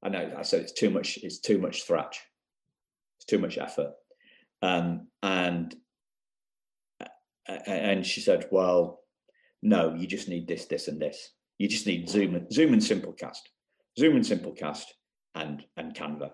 [0.02, 2.20] And I, I said, it's too much, it's too much thrash.
[3.18, 3.92] It's too much effort.
[4.62, 5.74] Um, and,
[7.66, 9.00] and she said, well,
[9.62, 11.32] no, you just need this, this, and this.
[11.58, 13.40] You just need Zoom, Zoom and Simplecast,
[13.98, 14.84] Zoom and Simplecast,
[15.34, 16.30] and and Canva.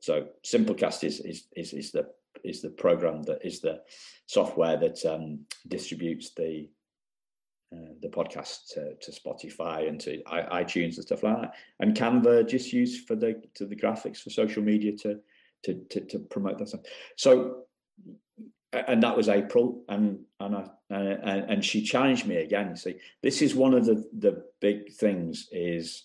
[0.00, 2.06] So Simplecast is is is, is the
[2.44, 3.80] is the program that is the
[4.26, 6.68] software that um, distributes the
[7.74, 11.54] uh, the podcast to, to, Spotify and to iTunes and stuff like that.
[11.80, 15.18] And Canva just used for the to the graphics for social media to
[15.64, 16.82] to to, to promote that stuff.
[17.16, 17.64] So
[18.72, 22.70] and that was April, and and I and, and she challenged me again.
[22.70, 26.04] You see, this is one of the the big things is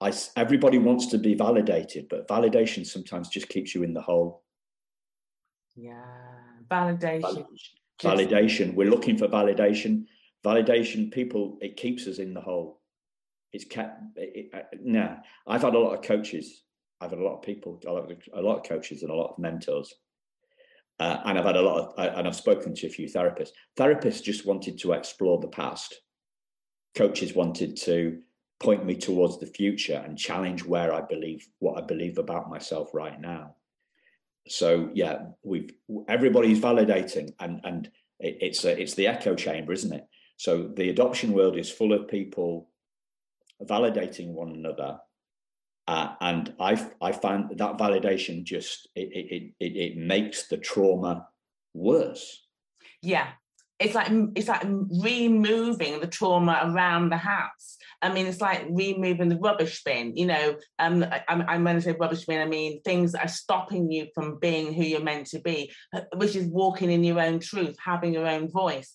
[0.00, 4.42] I, everybody wants to be validated, but validation sometimes just keeps you in the hole.
[5.76, 6.02] Yeah,
[6.68, 7.46] validation.
[8.00, 8.74] Validation.
[8.74, 10.06] We're looking for validation.
[10.44, 12.80] Validation, people, it keeps us in the hole.
[13.52, 14.00] It's kept.
[14.16, 16.64] It, it, uh, now, I've had a lot of coaches.
[17.02, 17.92] I've had a lot of people, a
[18.40, 19.92] lot of, coaches, and a lot of mentors.
[21.00, 23.50] Uh, and I've had a lot of, and I've spoken to a few therapists.
[23.76, 26.00] Therapists just wanted to explore the past.
[26.94, 28.20] Coaches wanted to
[28.60, 32.90] point me towards the future and challenge where I believe what I believe about myself
[32.94, 33.56] right now.
[34.48, 35.72] So yeah, we've
[36.08, 37.90] everybody's validating, and and
[38.20, 40.06] it, it's a, it's the echo chamber, isn't it?
[40.36, 42.68] So the adoption world is full of people
[43.62, 44.98] validating one another,
[45.88, 51.26] uh, and I I find that validation just it, it it it makes the trauma
[51.74, 52.46] worse.
[53.02, 53.28] Yeah,
[53.80, 57.78] it's like it's like removing the trauma around the house.
[58.00, 60.16] I mean, it's like removing the rubbish bin.
[60.16, 63.28] You know, um, I, I'm when I say rubbish bin, I mean things that are
[63.28, 67.20] stopping you from being who you're meant to be, uh, which is walking in your
[67.20, 68.94] own truth, having your own voice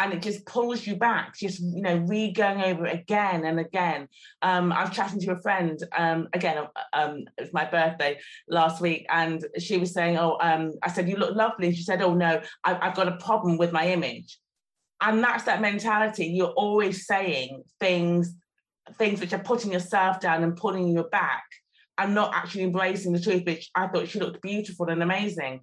[0.00, 4.08] and it just pulls you back, just you know, re-going over it again and again.
[4.40, 6.56] Um, I was chatting to a friend um, again.
[6.56, 10.88] Uh, um, it was my birthday last week, and she was saying, "Oh, um, I
[10.88, 13.88] said you look lovely." She said, "Oh no, I, I've got a problem with my
[13.88, 14.38] image,"
[15.02, 16.28] and that's that mentality.
[16.28, 18.34] You're always saying things,
[18.96, 21.44] things which are putting yourself down and pulling you back
[21.98, 25.60] and not actually embracing the truth, which I thought she looked beautiful and amazing.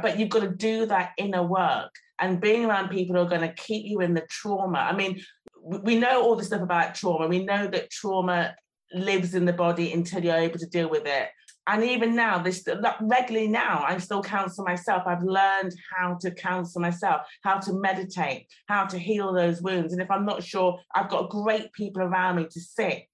[0.00, 3.40] But you've got to do that inner work and being around people who are going
[3.40, 4.78] to keep you in the trauma.
[4.78, 5.22] I mean,
[5.62, 7.26] we know all the stuff about trauma.
[7.26, 8.54] We know that trauma
[8.92, 11.28] lives in the body until you're able to deal with it.
[11.66, 12.66] And even now, this
[13.00, 15.04] regularly now, I still counsel myself.
[15.06, 19.92] I've learned how to counsel myself, how to meditate, how to heal those wounds.
[19.92, 23.04] And if I'm not sure, I've got great people around me to sit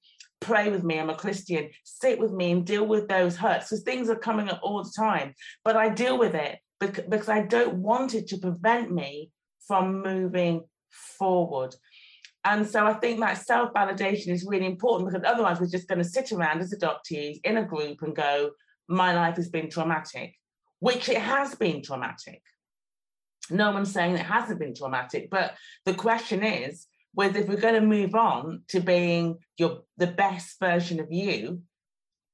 [0.40, 0.98] pray with me.
[0.98, 1.70] I'm a Christian.
[1.84, 4.92] Sit with me and deal with those hurts because things are coming up all the
[4.96, 5.34] time.
[5.64, 9.30] But I deal with it because I don't want it to prevent me
[9.66, 11.74] from moving forward.
[12.44, 15.98] And so I think that self validation is really important because otherwise we're just going
[15.98, 18.50] to sit around as adoptees in a group and go,
[18.88, 20.34] my life has been traumatic,
[20.78, 22.40] which it has been traumatic.
[23.50, 25.54] No one's saying it hasn't been traumatic, but
[25.84, 30.60] the question is, whether if we're going to move on to being your the best
[30.60, 31.62] version of you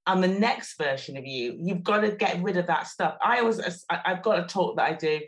[0.07, 3.41] and the next version of you you've got to get rid of that stuff i
[3.41, 5.21] always i've got a talk that i do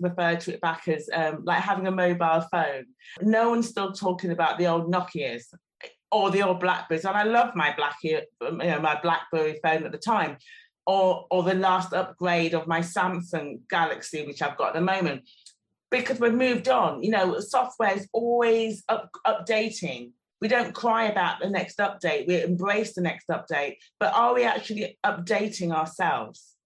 [0.00, 2.84] refer to it back as um, like having a mobile phone
[3.20, 5.44] no one's still talking about the old nokias
[6.10, 9.92] or the old blackberries and i love my blackberry you know my blackberry phone at
[9.92, 10.36] the time
[10.86, 15.22] or or the last upgrade of my samsung galaxy which i've got at the moment
[15.90, 17.02] because we've moved on.
[17.02, 20.12] You know, software is always up, updating.
[20.40, 22.26] We don't cry about the next update.
[22.26, 23.76] We embrace the next update.
[23.98, 26.56] But are we actually updating ourselves?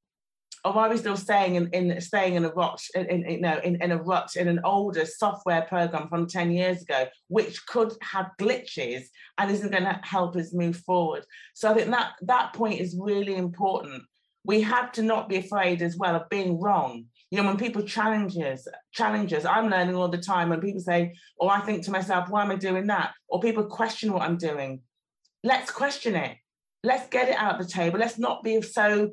[0.64, 3.58] or are we still staying in, in staying in a rut, in, in, you know,
[3.64, 7.94] in, in a rut in an older software program from 10 years ago, which could
[8.02, 9.04] have glitches
[9.38, 11.24] and isn't going to help us move forward.
[11.54, 14.02] So I think that that point is really important.
[14.44, 17.06] We have to not be afraid as well of being wrong.
[17.30, 20.48] You know, when people challenges challenges, I'm learning all the time.
[20.48, 23.64] When people say, "Oh, I think to myself, why am I doing that?" or people
[23.64, 24.82] question what I'm doing,
[25.44, 26.36] let's question it.
[26.82, 27.98] Let's get it out the table.
[27.98, 29.12] Let's not be so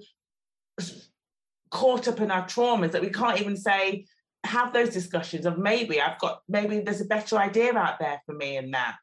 [1.70, 4.06] caught up in our traumas that we can't even say
[4.44, 8.34] have those discussions of maybe I've got maybe there's a better idea out there for
[8.34, 8.96] me in that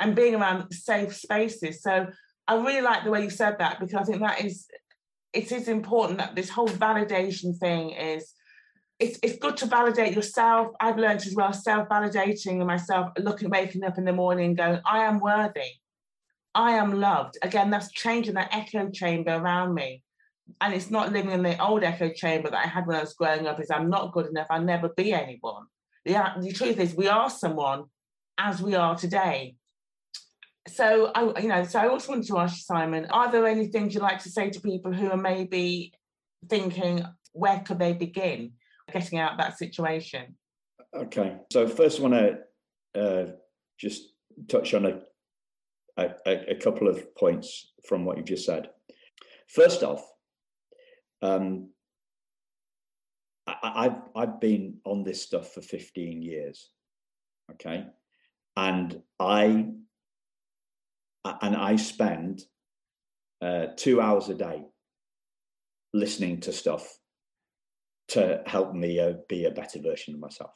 [0.00, 1.82] and being around safe spaces.
[1.82, 2.08] So
[2.48, 4.66] I really like the way you said that because I think that is
[5.32, 8.32] it is important that this whole validation thing is
[8.98, 10.68] it's, it's good to validate yourself.
[10.78, 15.18] I've learned as well self-validating myself, looking, waking up in the morning, going, I am
[15.18, 15.72] worthy.
[16.54, 17.38] I am loved.
[17.42, 20.02] Again, that's changing that echo chamber around me
[20.60, 23.14] and it's not living in the old echo chamber that I had when I was
[23.14, 23.60] growing up.
[23.60, 24.46] Is I'm not good enough.
[24.50, 25.66] I'll never be anyone.
[26.04, 27.84] The truth is, we are someone
[28.38, 29.56] as we are today.
[30.68, 33.66] So I, you know, so I also wanted to ask you, Simon, are there any
[33.66, 35.92] things you'd like to say to people who are maybe
[36.48, 38.52] thinking, where could they begin
[38.92, 40.36] getting out of that situation?
[40.94, 42.14] Okay, so first, I want
[42.94, 43.32] to uh,
[43.78, 44.12] just
[44.48, 45.00] touch on a,
[45.96, 48.70] a, a couple of points from what you've just said.
[49.48, 50.06] First off,
[51.22, 51.70] um,
[53.46, 56.70] I, have I've been on this stuff for 15 years,
[57.52, 57.86] okay,
[58.56, 59.68] and I
[61.24, 62.42] and I spend
[63.40, 64.64] uh, two hours a day
[65.94, 66.98] listening to stuff
[68.08, 70.50] to help me uh, be a better version of myself.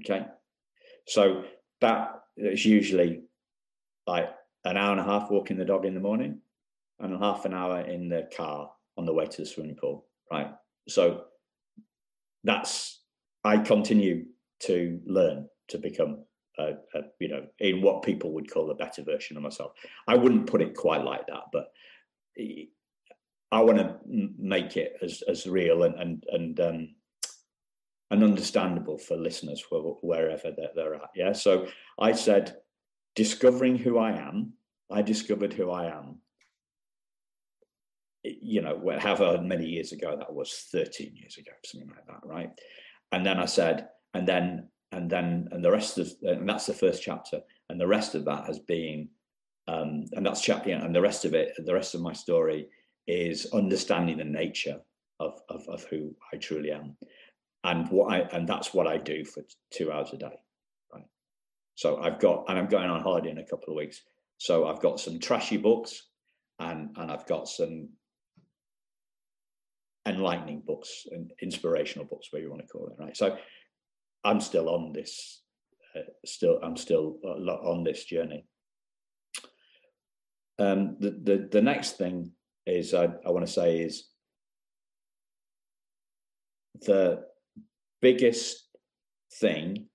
[0.00, 0.26] Okay,
[1.06, 1.44] so
[1.80, 3.22] that is usually
[4.06, 4.30] like
[4.64, 6.40] an hour and a half walking the dog in the morning,
[7.00, 10.52] and half an hour in the car on the way to the swimming pool, right?
[10.88, 11.24] So
[12.44, 13.02] that's
[13.44, 14.26] I continue
[14.60, 16.24] to learn to become
[16.58, 19.72] a, a, you know in what people would call a better version of myself.
[20.06, 21.72] I wouldn't put it quite like that, but
[23.50, 23.96] I want to
[24.38, 26.88] make it as as real and and and um,
[28.10, 31.10] and understandable for listeners wherever they're, they're at.
[31.14, 31.32] Yeah.
[31.32, 31.66] So
[31.98, 32.56] I said,
[33.16, 34.52] discovering who I am.
[34.90, 36.18] I discovered who I am
[38.24, 42.50] you know, however many years ago that was, 13 years ago, something like that, right?
[43.10, 46.74] And then I said, and then, and then, and the rest of, and that's the
[46.74, 49.08] first chapter, and the rest of that has been,
[49.68, 52.68] um, and that's chapter, and the rest of it, the rest of my story
[53.06, 54.78] is understanding the nature
[55.18, 56.96] of, of, of who I truly am,
[57.64, 60.38] and what I, and that's what I do for two hours a day,
[60.92, 61.06] right?
[61.74, 64.02] So I've got, and I'm going on holiday in a couple of weeks,
[64.38, 66.08] so I've got some trashy books,
[66.58, 67.88] and and I've got some
[70.06, 73.16] enlightening books and inspirational books, where you want to call it, right?
[73.16, 73.36] So
[74.24, 75.42] I'm still on this,
[75.96, 78.46] uh, still I'm still on this journey.
[80.58, 82.32] Um, the, the the next thing
[82.66, 84.08] is I, I want to say is
[86.82, 87.24] the
[88.00, 88.68] biggest
[89.40, 89.86] thing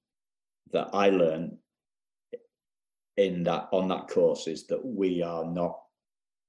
[0.74, 1.58] that I learned
[3.16, 5.80] in that on that course is that we are not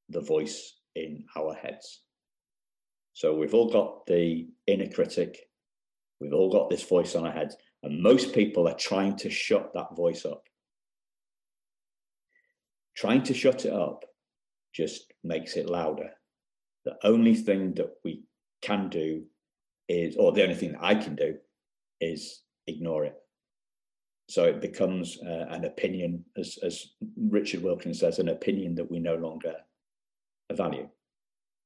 [0.08, 2.02] the voice in our heads.
[3.12, 5.48] So we've all got the inner critic,
[6.20, 9.72] we've all got this voice on our heads, and most people are trying to shut
[9.74, 10.42] that voice up.
[12.96, 14.04] Trying to shut it up
[14.74, 16.10] just makes it louder.
[16.84, 18.24] The only thing that we
[18.62, 19.24] can do
[19.88, 21.36] is, or the only thing that I can do
[22.00, 23.16] is ignore it.
[24.28, 28.98] So it becomes uh, an opinion, as, as Richard Wilkins says, an opinion that we
[28.98, 29.54] no longer
[30.52, 30.88] value.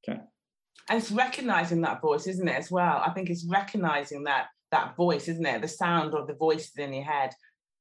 [0.06, 0.20] Okay
[0.88, 4.96] and it's recognizing that voice isn't it as well i think it's recognizing that that
[4.96, 7.32] voice isn't it the sound of the voices in your head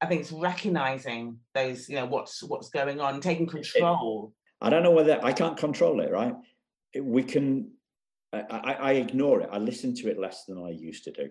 [0.01, 4.69] i think it's recognizing those you know what's what's going on taking control it, i
[4.69, 6.35] don't know whether i can't control it right
[7.01, 7.71] we can
[8.33, 11.29] I, I, I, ignore it i listen to it less than i used to do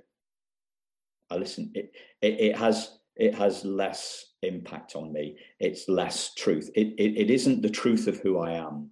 [1.30, 6.70] i listen it, it, it has it has less impact on me it's less truth
[6.74, 8.90] it, it, it isn't the truth of who i am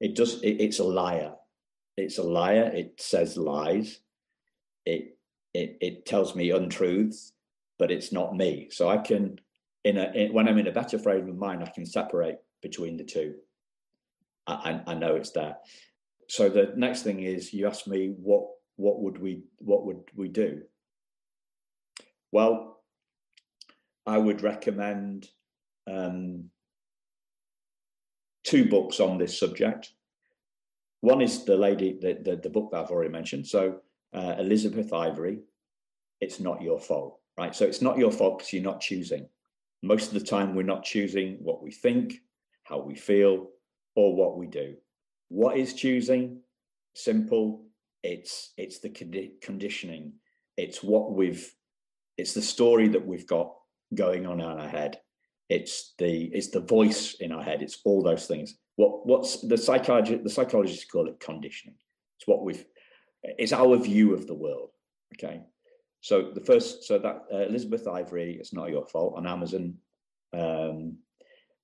[0.00, 0.42] it does.
[0.42, 1.34] It, it's a liar.
[1.96, 2.70] It's a liar.
[2.74, 4.00] It says lies.
[4.86, 5.18] It
[5.54, 7.32] it it tells me untruths,
[7.78, 8.68] but it's not me.
[8.70, 9.38] So I can,
[9.84, 12.96] in a in, when I'm in a better frame of mind, I can separate between
[12.96, 13.34] the two.
[14.46, 15.56] I, I, I know it's there.
[16.28, 18.44] So the next thing is you ask me what
[18.76, 20.62] what would we what would we do?
[22.32, 22.80] Well,
[24.06, 25.28] I would recommend
[25.86, 26.50] um,
[28.44, 29.92] two books on this subject.
[31.00, 33.46] one is the lady, the, the, the book that I've already mentioned.
[33.46, 33.80] So
[34.12, 35.40] uh, Elizabeth Ivory,
[36.20, 37.54] It's Not Your Fault, right?
[37.54, 39.28] So it's not your fault because you're not choosing.
[39.82, 42.20] Most of the time, we're not choosing what we think,
[42.64, 43.48] how we feel,
[43.94, 44.76] or what we do.
[45.28, 46.40] What is choosing?
[46.94, 47.64] Simple.
[48.02, 50.14] It's it's the condi- conditioning.
[50.56, 51.50] It's what we've.
[52.18, 53.54] It's the story that we've got
[53.94, 55.00] going on in our head.
[55.48, 57.62] It's the it's the voice in our head.
[57.62, 58.56] It's all those things.
[58.76, 61.76] What what's the psychologist The psychologists call it conditioning.
[62.18, 62.64] It's what we've.
[63.22, 64.70] It's our view of the world.
[65.14, 65.42] Okay.
[66.00, 69.74] So the first, so that uh, Elizabeth Ivory, it's not your fault on Amazon.
[70.32, 70.98] Um,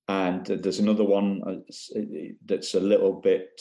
[0.07, 1.99] and there's another one uh,
[2.45, 3.59] that's a little bit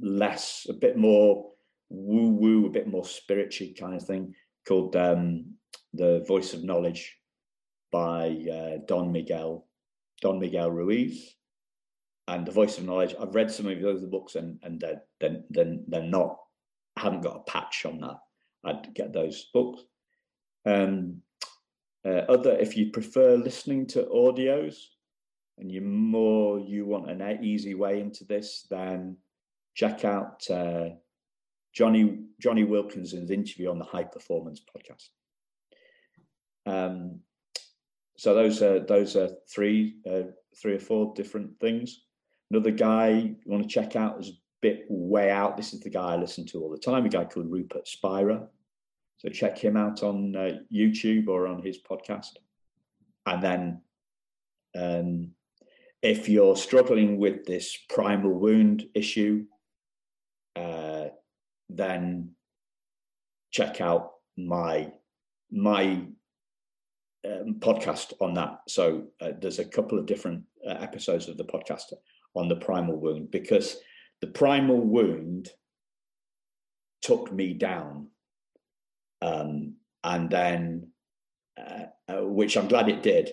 [0.00, 1.52] less, a bit more
[1.88, 4.34] woo woo, a bit more spiritual kind of thing
[4.66, 5.54] called um,
[5.94, 7.16] The Voice of Knowledge
[7.90, 9.66] by uh, Don Miguel,
[10.20, 11.34] Don Miguel Ruiz.
[12.26, 15.76] And The Voice of Knowledge, I've read some of those books and, and they're, they're,
[15.86, 16.36] they're not,
[16.98, 18.18] I haven't got a patch on that.
[18.64, 19.82] I'd get those books.
[20.66, 21.22] Um,
[22.04, 24.76] uh, other, if you prefer listening to audios
[25.58, 29.16] and you more you want an easy way into this, then
[29.74, 30.88] check out uh,
[31.72, 35.08] Jonny Jonny Wilkinson's interview on the High Performance podcast.
[36.66, 37.20] Um,
[38.16, 42.02] so those are those are three uh, three or four different things.
[42.50, 45.56] Another guy you want to check out is bit way out.
[45.56, 47.06] This is the guy I listen to all the time.
[47.06, 48.46] A guy called Rupert Spira.
[49.18, 52.36] So check him out on uh, YouTube or on his podcast.
[53.26, 53.82] And then,
[54.76, 55.30] um,
[56.02, 59.44] if you're struggling with this primal wound issue,
[60.54, 61.06] uh,
[61.68, 62.30] then
[63.50, 64.92] check out my
[65.50, 66.06] my
[67.24, 68.60] um, podcast on that.
[68.68, 71.92] So uh, there's a couple of different uh, episodes of the podcast
[72.34, 73.78] on the primal wound because
[74.20, 75.50] the primal wound
[77.02, 78.08] took me down
[79.22, 80.88] um, and then
[81.58, 83.32] uh, uh, which I'm glad it did,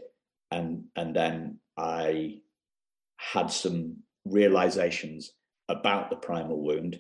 [0.51, 2.41] and and then I
[3.17, 5.31] had some realizations
[5.69, 6.99] about the primal wound,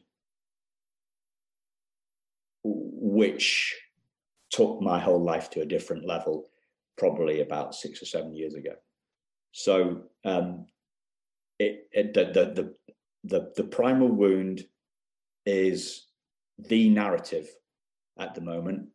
[2.63, 3.75] which
[4.51, 6.49] took my whole life to a different level,
[6.97, 8.75] probably about six or seven years ago.
[9.51, 10.67] So um,
[11.59, 12.73] it, it the, the the
[13.25, 14.65] the the primal wound
[15.45, 16.07] is
[16.57, 17.47] the narrative
[18.19, 18.87] at the moment.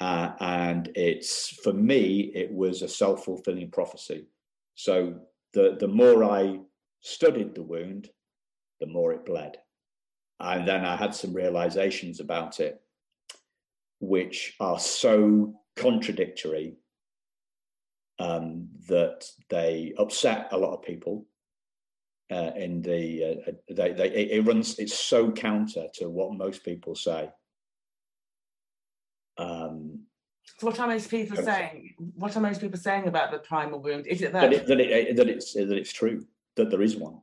[0.00, 4.26] Uh, and it's for me, it was a self fulfilling prophecy.
[4.74, 5.20] So
[5.52, 6.60] the, the more I
[7.00, 8.08] studied the wound,
[8.80, 9.56] the more it bled.
[10.38, 12.80] And then I had some realizations about it,
[14.00, 16.76] which are so contradictory
[18.18, 21.26] um, that they upset a lot of people.
[22.30, 26.94] Uh, in the uh, they, they it runs it's so counter to what most people
[26.94, 27.28] say
[29.36, 30.02] um,
[30.58, 31.94] so what are most people saying?
[32.16, 34.06] What are most people saying about the primal wound?
[34.06, 36.26] Is it that that, it, that, it, that it's that it's true
[36.56, 37.20] that there is one?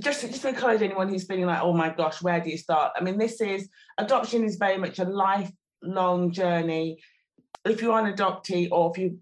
[0.00, 2.92] Just just to encourage anyone who's feeling like, oh my gosh, where do you start?
[2.94, 7.00] I mean, this is adoption is very much a lifelong journey.
[7.64, 9.18] If you're an adoptee or if you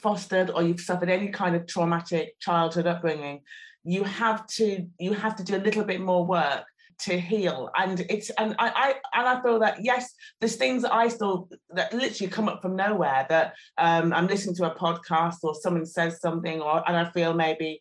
[0.00, 3.40] fostered or you've suffered any kind of traumatic childhood upbringing,
[3.84, 6.64] you have to you have to do a little bit more work
[7.00, 7.70] to heal.
[7.76, 11.48] And it's and I, I and I feel that yes there's things that I still
[11.70, 15.86] that literally come up from nowhere that um, I'm listening to a podcast or someone
[15.86, 17.80] says something or and I feel maybe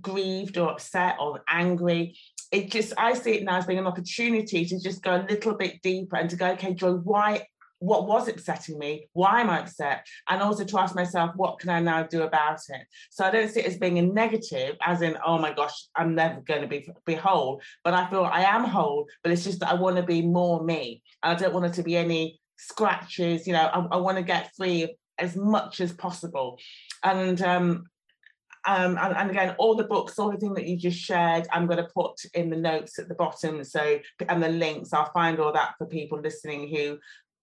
[0.00, 2.16] grieved or upset or angry.
[2.50, 5.54] It just I see it now as being an opportunity to just go a little
[5.54, 7.46] bit deeper and to go okay Joy why
[7.82, 11.68] what was upsetting me why am i upset and also to ask myself what can
[11.68, 12.82] i now do about it?
[13.10, 16.14] So i don't see it as being a negative as in oh my gosh i'm
[16.14, 19.60] never going to be be whole but i feel i am whole but it's just
[19.60, 21.02] that i want to be more me.
[21.22, 24.52] I don't want it to be any scratches you know i, I want to get
[24.56, 26.58] free as much as possible.
[27.02, 27.84] And um
[28.64, 31.66] um, and, and, again, all the books, all the thing that you just shared, I'm
[31.66, 33.64] going to put in the notes at the bottom.
[33.64, 36.98] So, and the links, I'll find all that for people listening who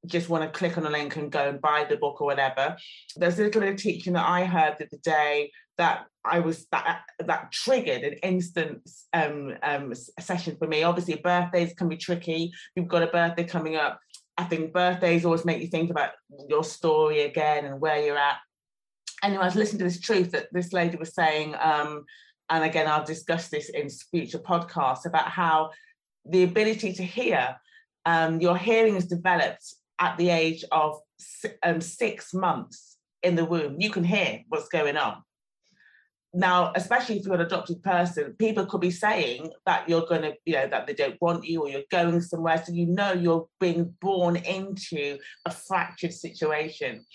[0.06, 2.76] just want to click on a link and go and buy the book or whatever.
[3.16, 6.68] There's a little bit of teaching that I heard the other day that I was
[6.72, 10.84] that that triggered an instant um, um, session for me.
[10.84, 12.52] Obviously, birthdays can be tricky.
[12.76, 14.00] You've got a birthday coming up.
[14.38, 16.12] I think birthdays always make you think about
[16.48, 18.38] your story again and where you're at.
[19.24, 22.06] Anyway, I was listening to this truth that this lady was saying, um,
[22.50, 25.72] and again, I'll discuss this in future podcasts about how
[26.26, 27.56] the ability to hear
[28.06, 31.00] um, your hearing is developed at the age of
[31.64, 33.76] um, six months in the womb.
[33.80, 35.24] You can hear what's going on.
[36.34, 40.34] now, especially if you're an adopted person, people could be saying that you're going to,
[40.46, 42.62] you know, that they don't want you or you're going somewhere.
[42.64, 47.06] So you know you're being born into a fractured situation.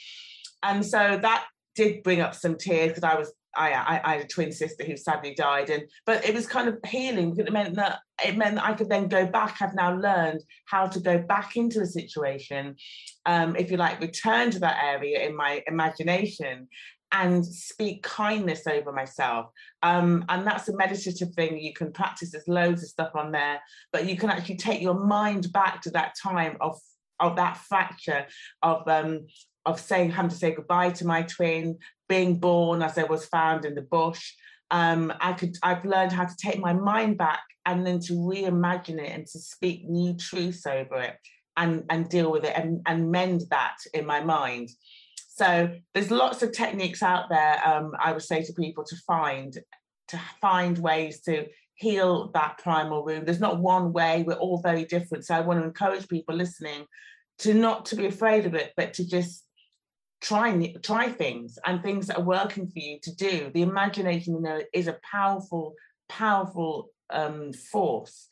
[0.62, 4.28] And so that did bring up some tears because I was I, I, had a
[4.28, 7.74] twin sister who sadly died, and but it was kind of healing because it meant
[7.76, 9.61] that it meant that I could then go back.
[9.61, 12.76] I've now learned how to go back into a situation,
[13.26, 16.68] um, if you like, return to that area in my imagination
[17.12, 19.46] and speak kindness over myself.
[19.82, 22.32] Um, and that's a meditative thing you can practice.
[22.32, 23.61] There's loads of stuff on there,
[23.92, 26.78] but you can actually take your mind back to that time of
[27.20, 28.26] of that fracture
[28.62, 29.20] of um,
[29.66, 33.64] of saying having to say goodbye to my twin, being born as I was found
[33.64, 34.32] in the bush.
[34.70, 39.00] Um, I could I've learned how to take my mind back and then to reimagine
[39.00, 41.16] it and to speak new truths over it
[41.56, 44.70] and and deal with it and, and mend that in my mind.
[45.36, 47.60] So there's lots of techniques out there.
[47.66, 49.56] Um, I would say to people to find
[50.08, 53.26] to find ways to heal that primal wound.
[53.26, 54.22] There's not one way.
[54.26, 55.24] We're all very different.
[55.24, 56.86] So I want to encourage people listening
[57.40, 59.44] to not to be afraid of it, but to just
[60.25, 63.51] try try things and things that are working for you to do.
[63.53, 65.75] The imagination, you know, is a powerful,
[66.09, 68.29] powerful um, force,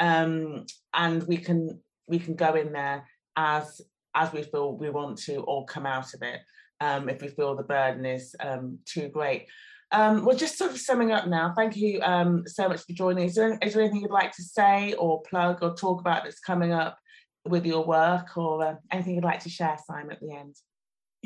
[0.00, 3.80] um, and we can we can go in there as
[4.14, 6.40] as we feel we want to or come out of it
[6.80, 9.46] um, if we feel the burden is um, too great.
[9.90, 13.24] Um, well, just sort of summing up now, thank you um, so much for joining.
[13.24, 16.40] Is there, is there anything you'd like to say or plug or talk about that's
[16.40, 16.98] coming up
[17.46, 20.56] with your work or uh, anything you'd like to share, Simon, at the end?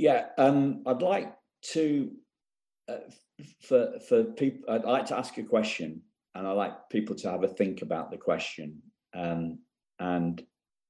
[0.02, 1.32] Yeah, um, I'd like
[1.74, 2.10] to,
[2.88, 3.06] uh,
[3.60, 6.02] for, for people, I'd like to ask a question
[6.34, 8.82] and I'd like people to have a think about the question.
[9.14, 9.60] Um,
[10.00, 10.42] and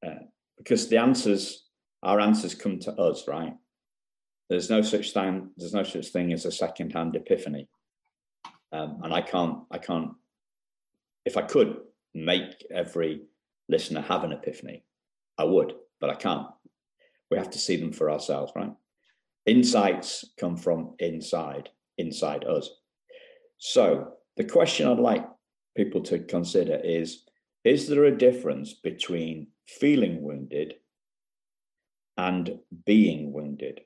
[0.02, 0.24] uh,
[0.56, 1.68] because the answers
[2.02, 3.52] our answers come to us, right?
[4.48, 5.50] There's no such thing.
[5.58, 7.68] There's no such thing as a second-hand epiphany,
[8.72, 9.58] um, and I can't.
[9.70, 10.12] I can't.
[11.26, 11.82] If I could
[12.14, 13.24] make every
[13.68, 14.84] listener have an epiphany,
[15.36, 16.46] I would, but I can't.
[17.30, 18.72] We have to see them for ourselves, right?
[19.47, 22.70] Insights come from inside, inside us.
[23.59, 25.26] So the question I'd like
[25.76, 27.24] people to consider is:
[27.64, 30.74] Is there a difference between feeling wounded
[32.16, 33.80] and being wounded.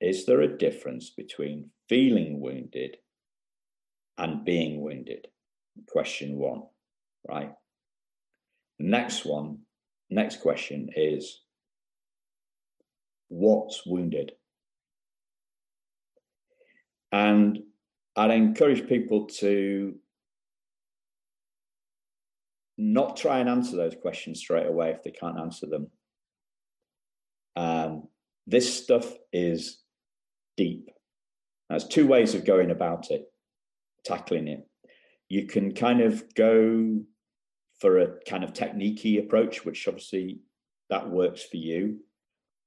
[0.00, 2.98] Is there a difference between feeling wounded
[4.18, 5.28] and being wounded?
[5.88, 6.62] Question one,
[7.28, 7.52] right?
[8.78, 9.58] Next one,
[10.10, 11.42] next question is
[13.28, 14.32] what's wounded?
[17.16, 17.58] And
[18.14, 19.94] I'd encourage people to
[22.78, 25.88] not try and answer those questions straight away if they can't answer them
[27.56, 28.08] um,
[28.46, 29.82] this stuff is
[30.56, 30.90] deep.
[31.68, 33.24] There's two ways of going about it,
[34.04, 34.68] tackling it.
[35.28, 37.00] You can kind of go
[37.80, 40.40] for a kind of techniquey approach, which obviously
[40.90, 41.98] that works for you.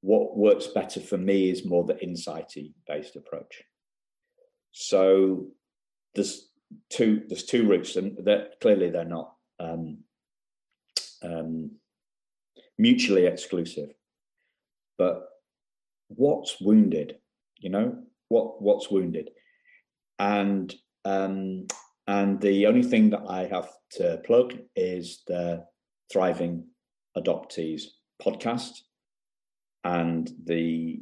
[0.01, 3.63] What works better for me is more the insighty based approach.
[4.71, 5.47] So
[6.15, 6.49] there's
[6.89, 9.99] two there's two routes, and that clearly they're not um,
[11.23, 11.71] um,
[12.77, 13.89] mutually exclusive.
[14.97, 15.27] But
[16.07, 17.17] what's wounded
[17.59, 17.97] you know
[18.29, 19.31] what what's wounded?
[20.17, 20.73] And
[21.05, 21.67] um
[22.07, 25.63] and the only thing that i have to plug is the
[26.11, 26.65] thriving
[27.17, 27.83] adoptees
[28.21, 28.81] podcast
[29.83, 31.01] and the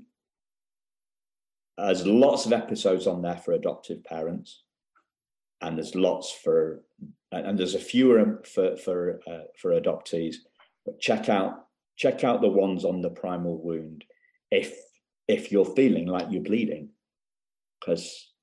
[1.77, 4.63] there's lots of episodes on there for adoptive parents.
[5.61, 6.83] And there's lots for
[7.31, 10.35] and there's a fewer for for uh, for adoptees.
[10.85, 11.65] But check out
[11.95, 14.05] check out the ones on the primal wound
[14.51, 14.77] if
[15.27, 16.89] if you're feeling like you're bleeding.
[17.79, 18.33] Because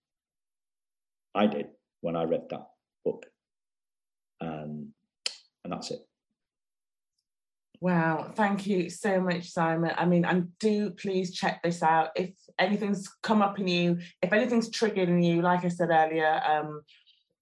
[1.34, 1.66] i did
[2.00, 2.68] when i read that
[3.04, 3.26] book.
[4.40, 4.92] Um,
[5.64, 6.00] and that's it
[7.80, 9.92] Wow, thank you so much, Simon.
[9.96, 12.10] I mean, and do please check this out.
[12.16, 16.40] If anything's come up in you, if anything's triggered in you, like I said earlier,
[16.48, 16.82] um,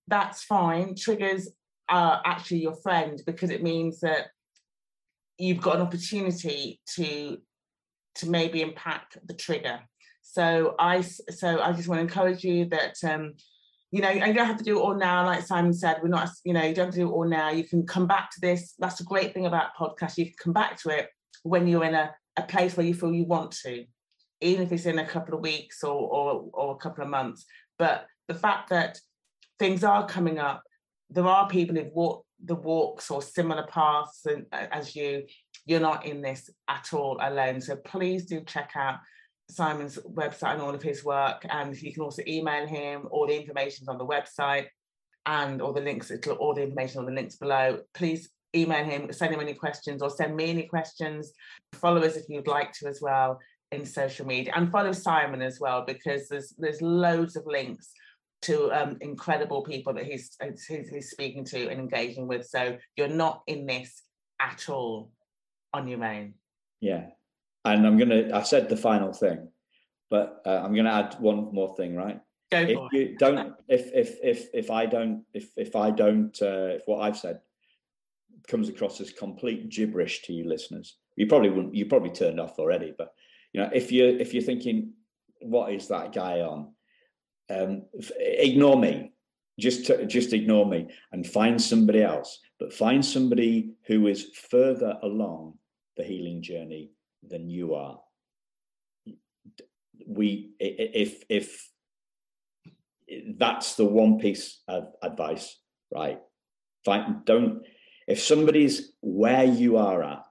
[0.08, 0.94] that's fine.
[0.96, 1.48] Triggers
[1.88, 4.28] are actually your friend because it means that
[5.38, 7.38] you've got an opportunity to
[8.14, 9.80] to maybe impact the trigger.
[10.22, 13.34] So I so I just want to encourage you that um,
[13.92, 15.98] you know, you don't have to do it all now, like Simon said.
[16.02, 17.50] We're not, you know, you don't have to do it all now.
[17.50, 18.74] You can come back to this.
[18.78, 20.16] That's a great thing about podcasts.
[20.16, 21.08] You can come back to it
[21.42, 23.84] when you're in a, a place where you feel you want to,
[24.40, 27.44] even if it's in a couple of weeks or or, or a couple of months.
[27.78, 28.98] But the fact that
[29.58, 30.62] things are coming up,
[31.10, 35.24] there are people who've walked the walks or similar paths and, as you,
[35.66, 37.60] you're not in this at all alone.
[37.60, 38.96] So please do check out
[39.52, 41.44] Simon's website and all of his work.
[41.48, 43.08] And you can also email him.
[43.10, 44.66] All the information is on the website
[45.26, 47.80] and all the links, it'll all the information on the links below.
[47.94, 51.32] Please email him, send him any questions or send me any questions.
[51.74, 53.38] Follow us if you'd like to as well
[53.70, 57.92] in social media and follow Simon as well because there's there's loads of links
[58.42, 62.46] to um, incredible people that he's, he's, he's speaking to and engaging with.
[62.46, 64.02] So you're not in this
[64.40, 65.10] at all
[65.72, 66.34] on your own.
[66.80, 67.06] Yeah,
[67.64, 68.30] and I'm gonna.
[68.34, 69.48] I said the final thing,
[70.10, 71.94] but uh, I'm gonna add one more thing.
[71.94, 72.20] Right?
[72.50, 76.76] Go if you don't, if if if if I don't, if if I don't, uh,
[76.76, 77.40] if what I've said
[78.48, 81.74] comes across as complete gibberish to you listeners, you probably wouldn't.
[81.74, 82.92] You probably turned off already.
[82.96, 83.14] But
[83.52, 84.92] you know, if you if you're thinking,
[85.40, 86.72] what is that guy on?
[87.48, 87.84] Um,
[88.18, 89.12] ignore me.
[89.58, 92.40] Just just ignore me and find somebody else.
[92.58, 95.58] But find somebody who is further along
[95.96, 96.90] the healing journey
[97.22, 98.00] than you are.
[100.06, 101.68] We if if
[103.38, 105.58] that's the one piece of advice,
[105.90, 106.20] right?
[106.84, 107.62] Find, don't
[108.06, 110.24] if somebody's where you are at,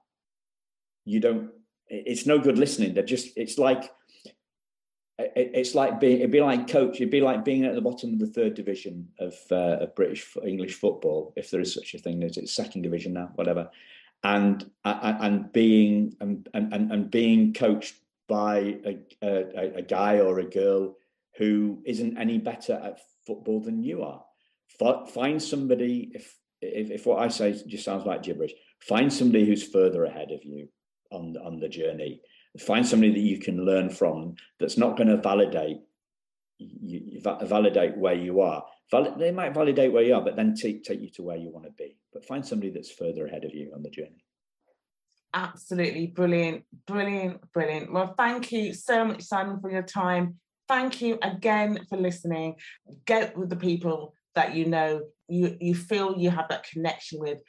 [1.05, 1.49] you don't.
[1.87, 2.93] It's no good listening.
[2.93, 3.29] They're just.
[3.35, 3.89] It's like.
[5.17, 6.17] It's like being.
[6.17, 6.95] It'd be like coach.
[6.95, 10.35] It'd be like being at the bottom of the third division of, uh, of British
[10.45, 12.23] English football, if there is such a thing.
[12.23, 13.69] as it's second division now, whatever,
[14.23, 17.95] and uh, uh, and being and and, and being coached
[18.27, 20.95] by a, a, a guy or a girl
[21.37, 24.23] who isn't any better at football than you are.
[25.13, 29.67] Find somebody if if, if what I say just sounds like gibberish, find somebody who's
[29.67, 30.69] further ahead of you
[31.11, 32.21] on on the journey.
[32.59, 35.79] Find somebody that you can learn from that's not going to validate
[36.57, 38.65] you, validate where you are.
[38.91, 41.65] They might validate where you are, but then take take you to where you want
[41.65, 41.97] to be.
[42.11, 44.25] But find somebody that's further ahead of you on the journey.
[45.33, 47.93] Absolutely brilliant, brilliant, brilliant.
[47.93, 50.35] Well, thank you so much, Simon, for your time.
[50.67, 52.55] Thank you again for listening.
[53.05, 57.39] Get with the people that you know you you feel you have that connection with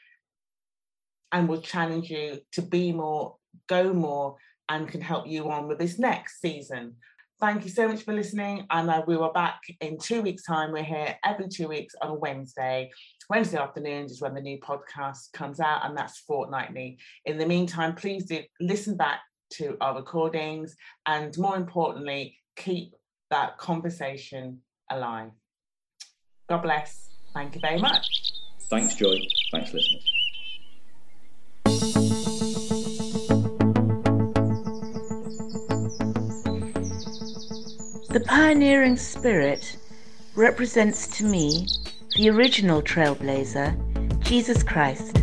[1.33, 3.37] and will challenge you to be more
[3.69, 4.37] go more
[4.69, 6.95] and can help you on with this next season
[7.43, 10.73] thank you so much for listening and uh, we were back in two weeks time
[10.73, 12.91] we're here every two weeks on a wednesday
[13.29, 17.95] wednesday afternoons is when the new podcast comes out and that's fortnightly in the meantime
[17.95, 19.21] please do listen back
[19.51, 20.75] to our recordings
[21.05, 22.95] and more importantly keep
[23.31, 24.59] that conversation
[24.91, 25.31] alive
[26.49, 28.33] god bless Thank you very much.
[28.69, 29.19] Thanks, Joy.
[29.51, 30.09] Thanks, listeners.
[38.13, 39.79] The pioneering spirit
[40.35, 41.67] represents to me
[42.15, 43.75] the original trailblazer,
[44.21, 45.22] Jesus Christ.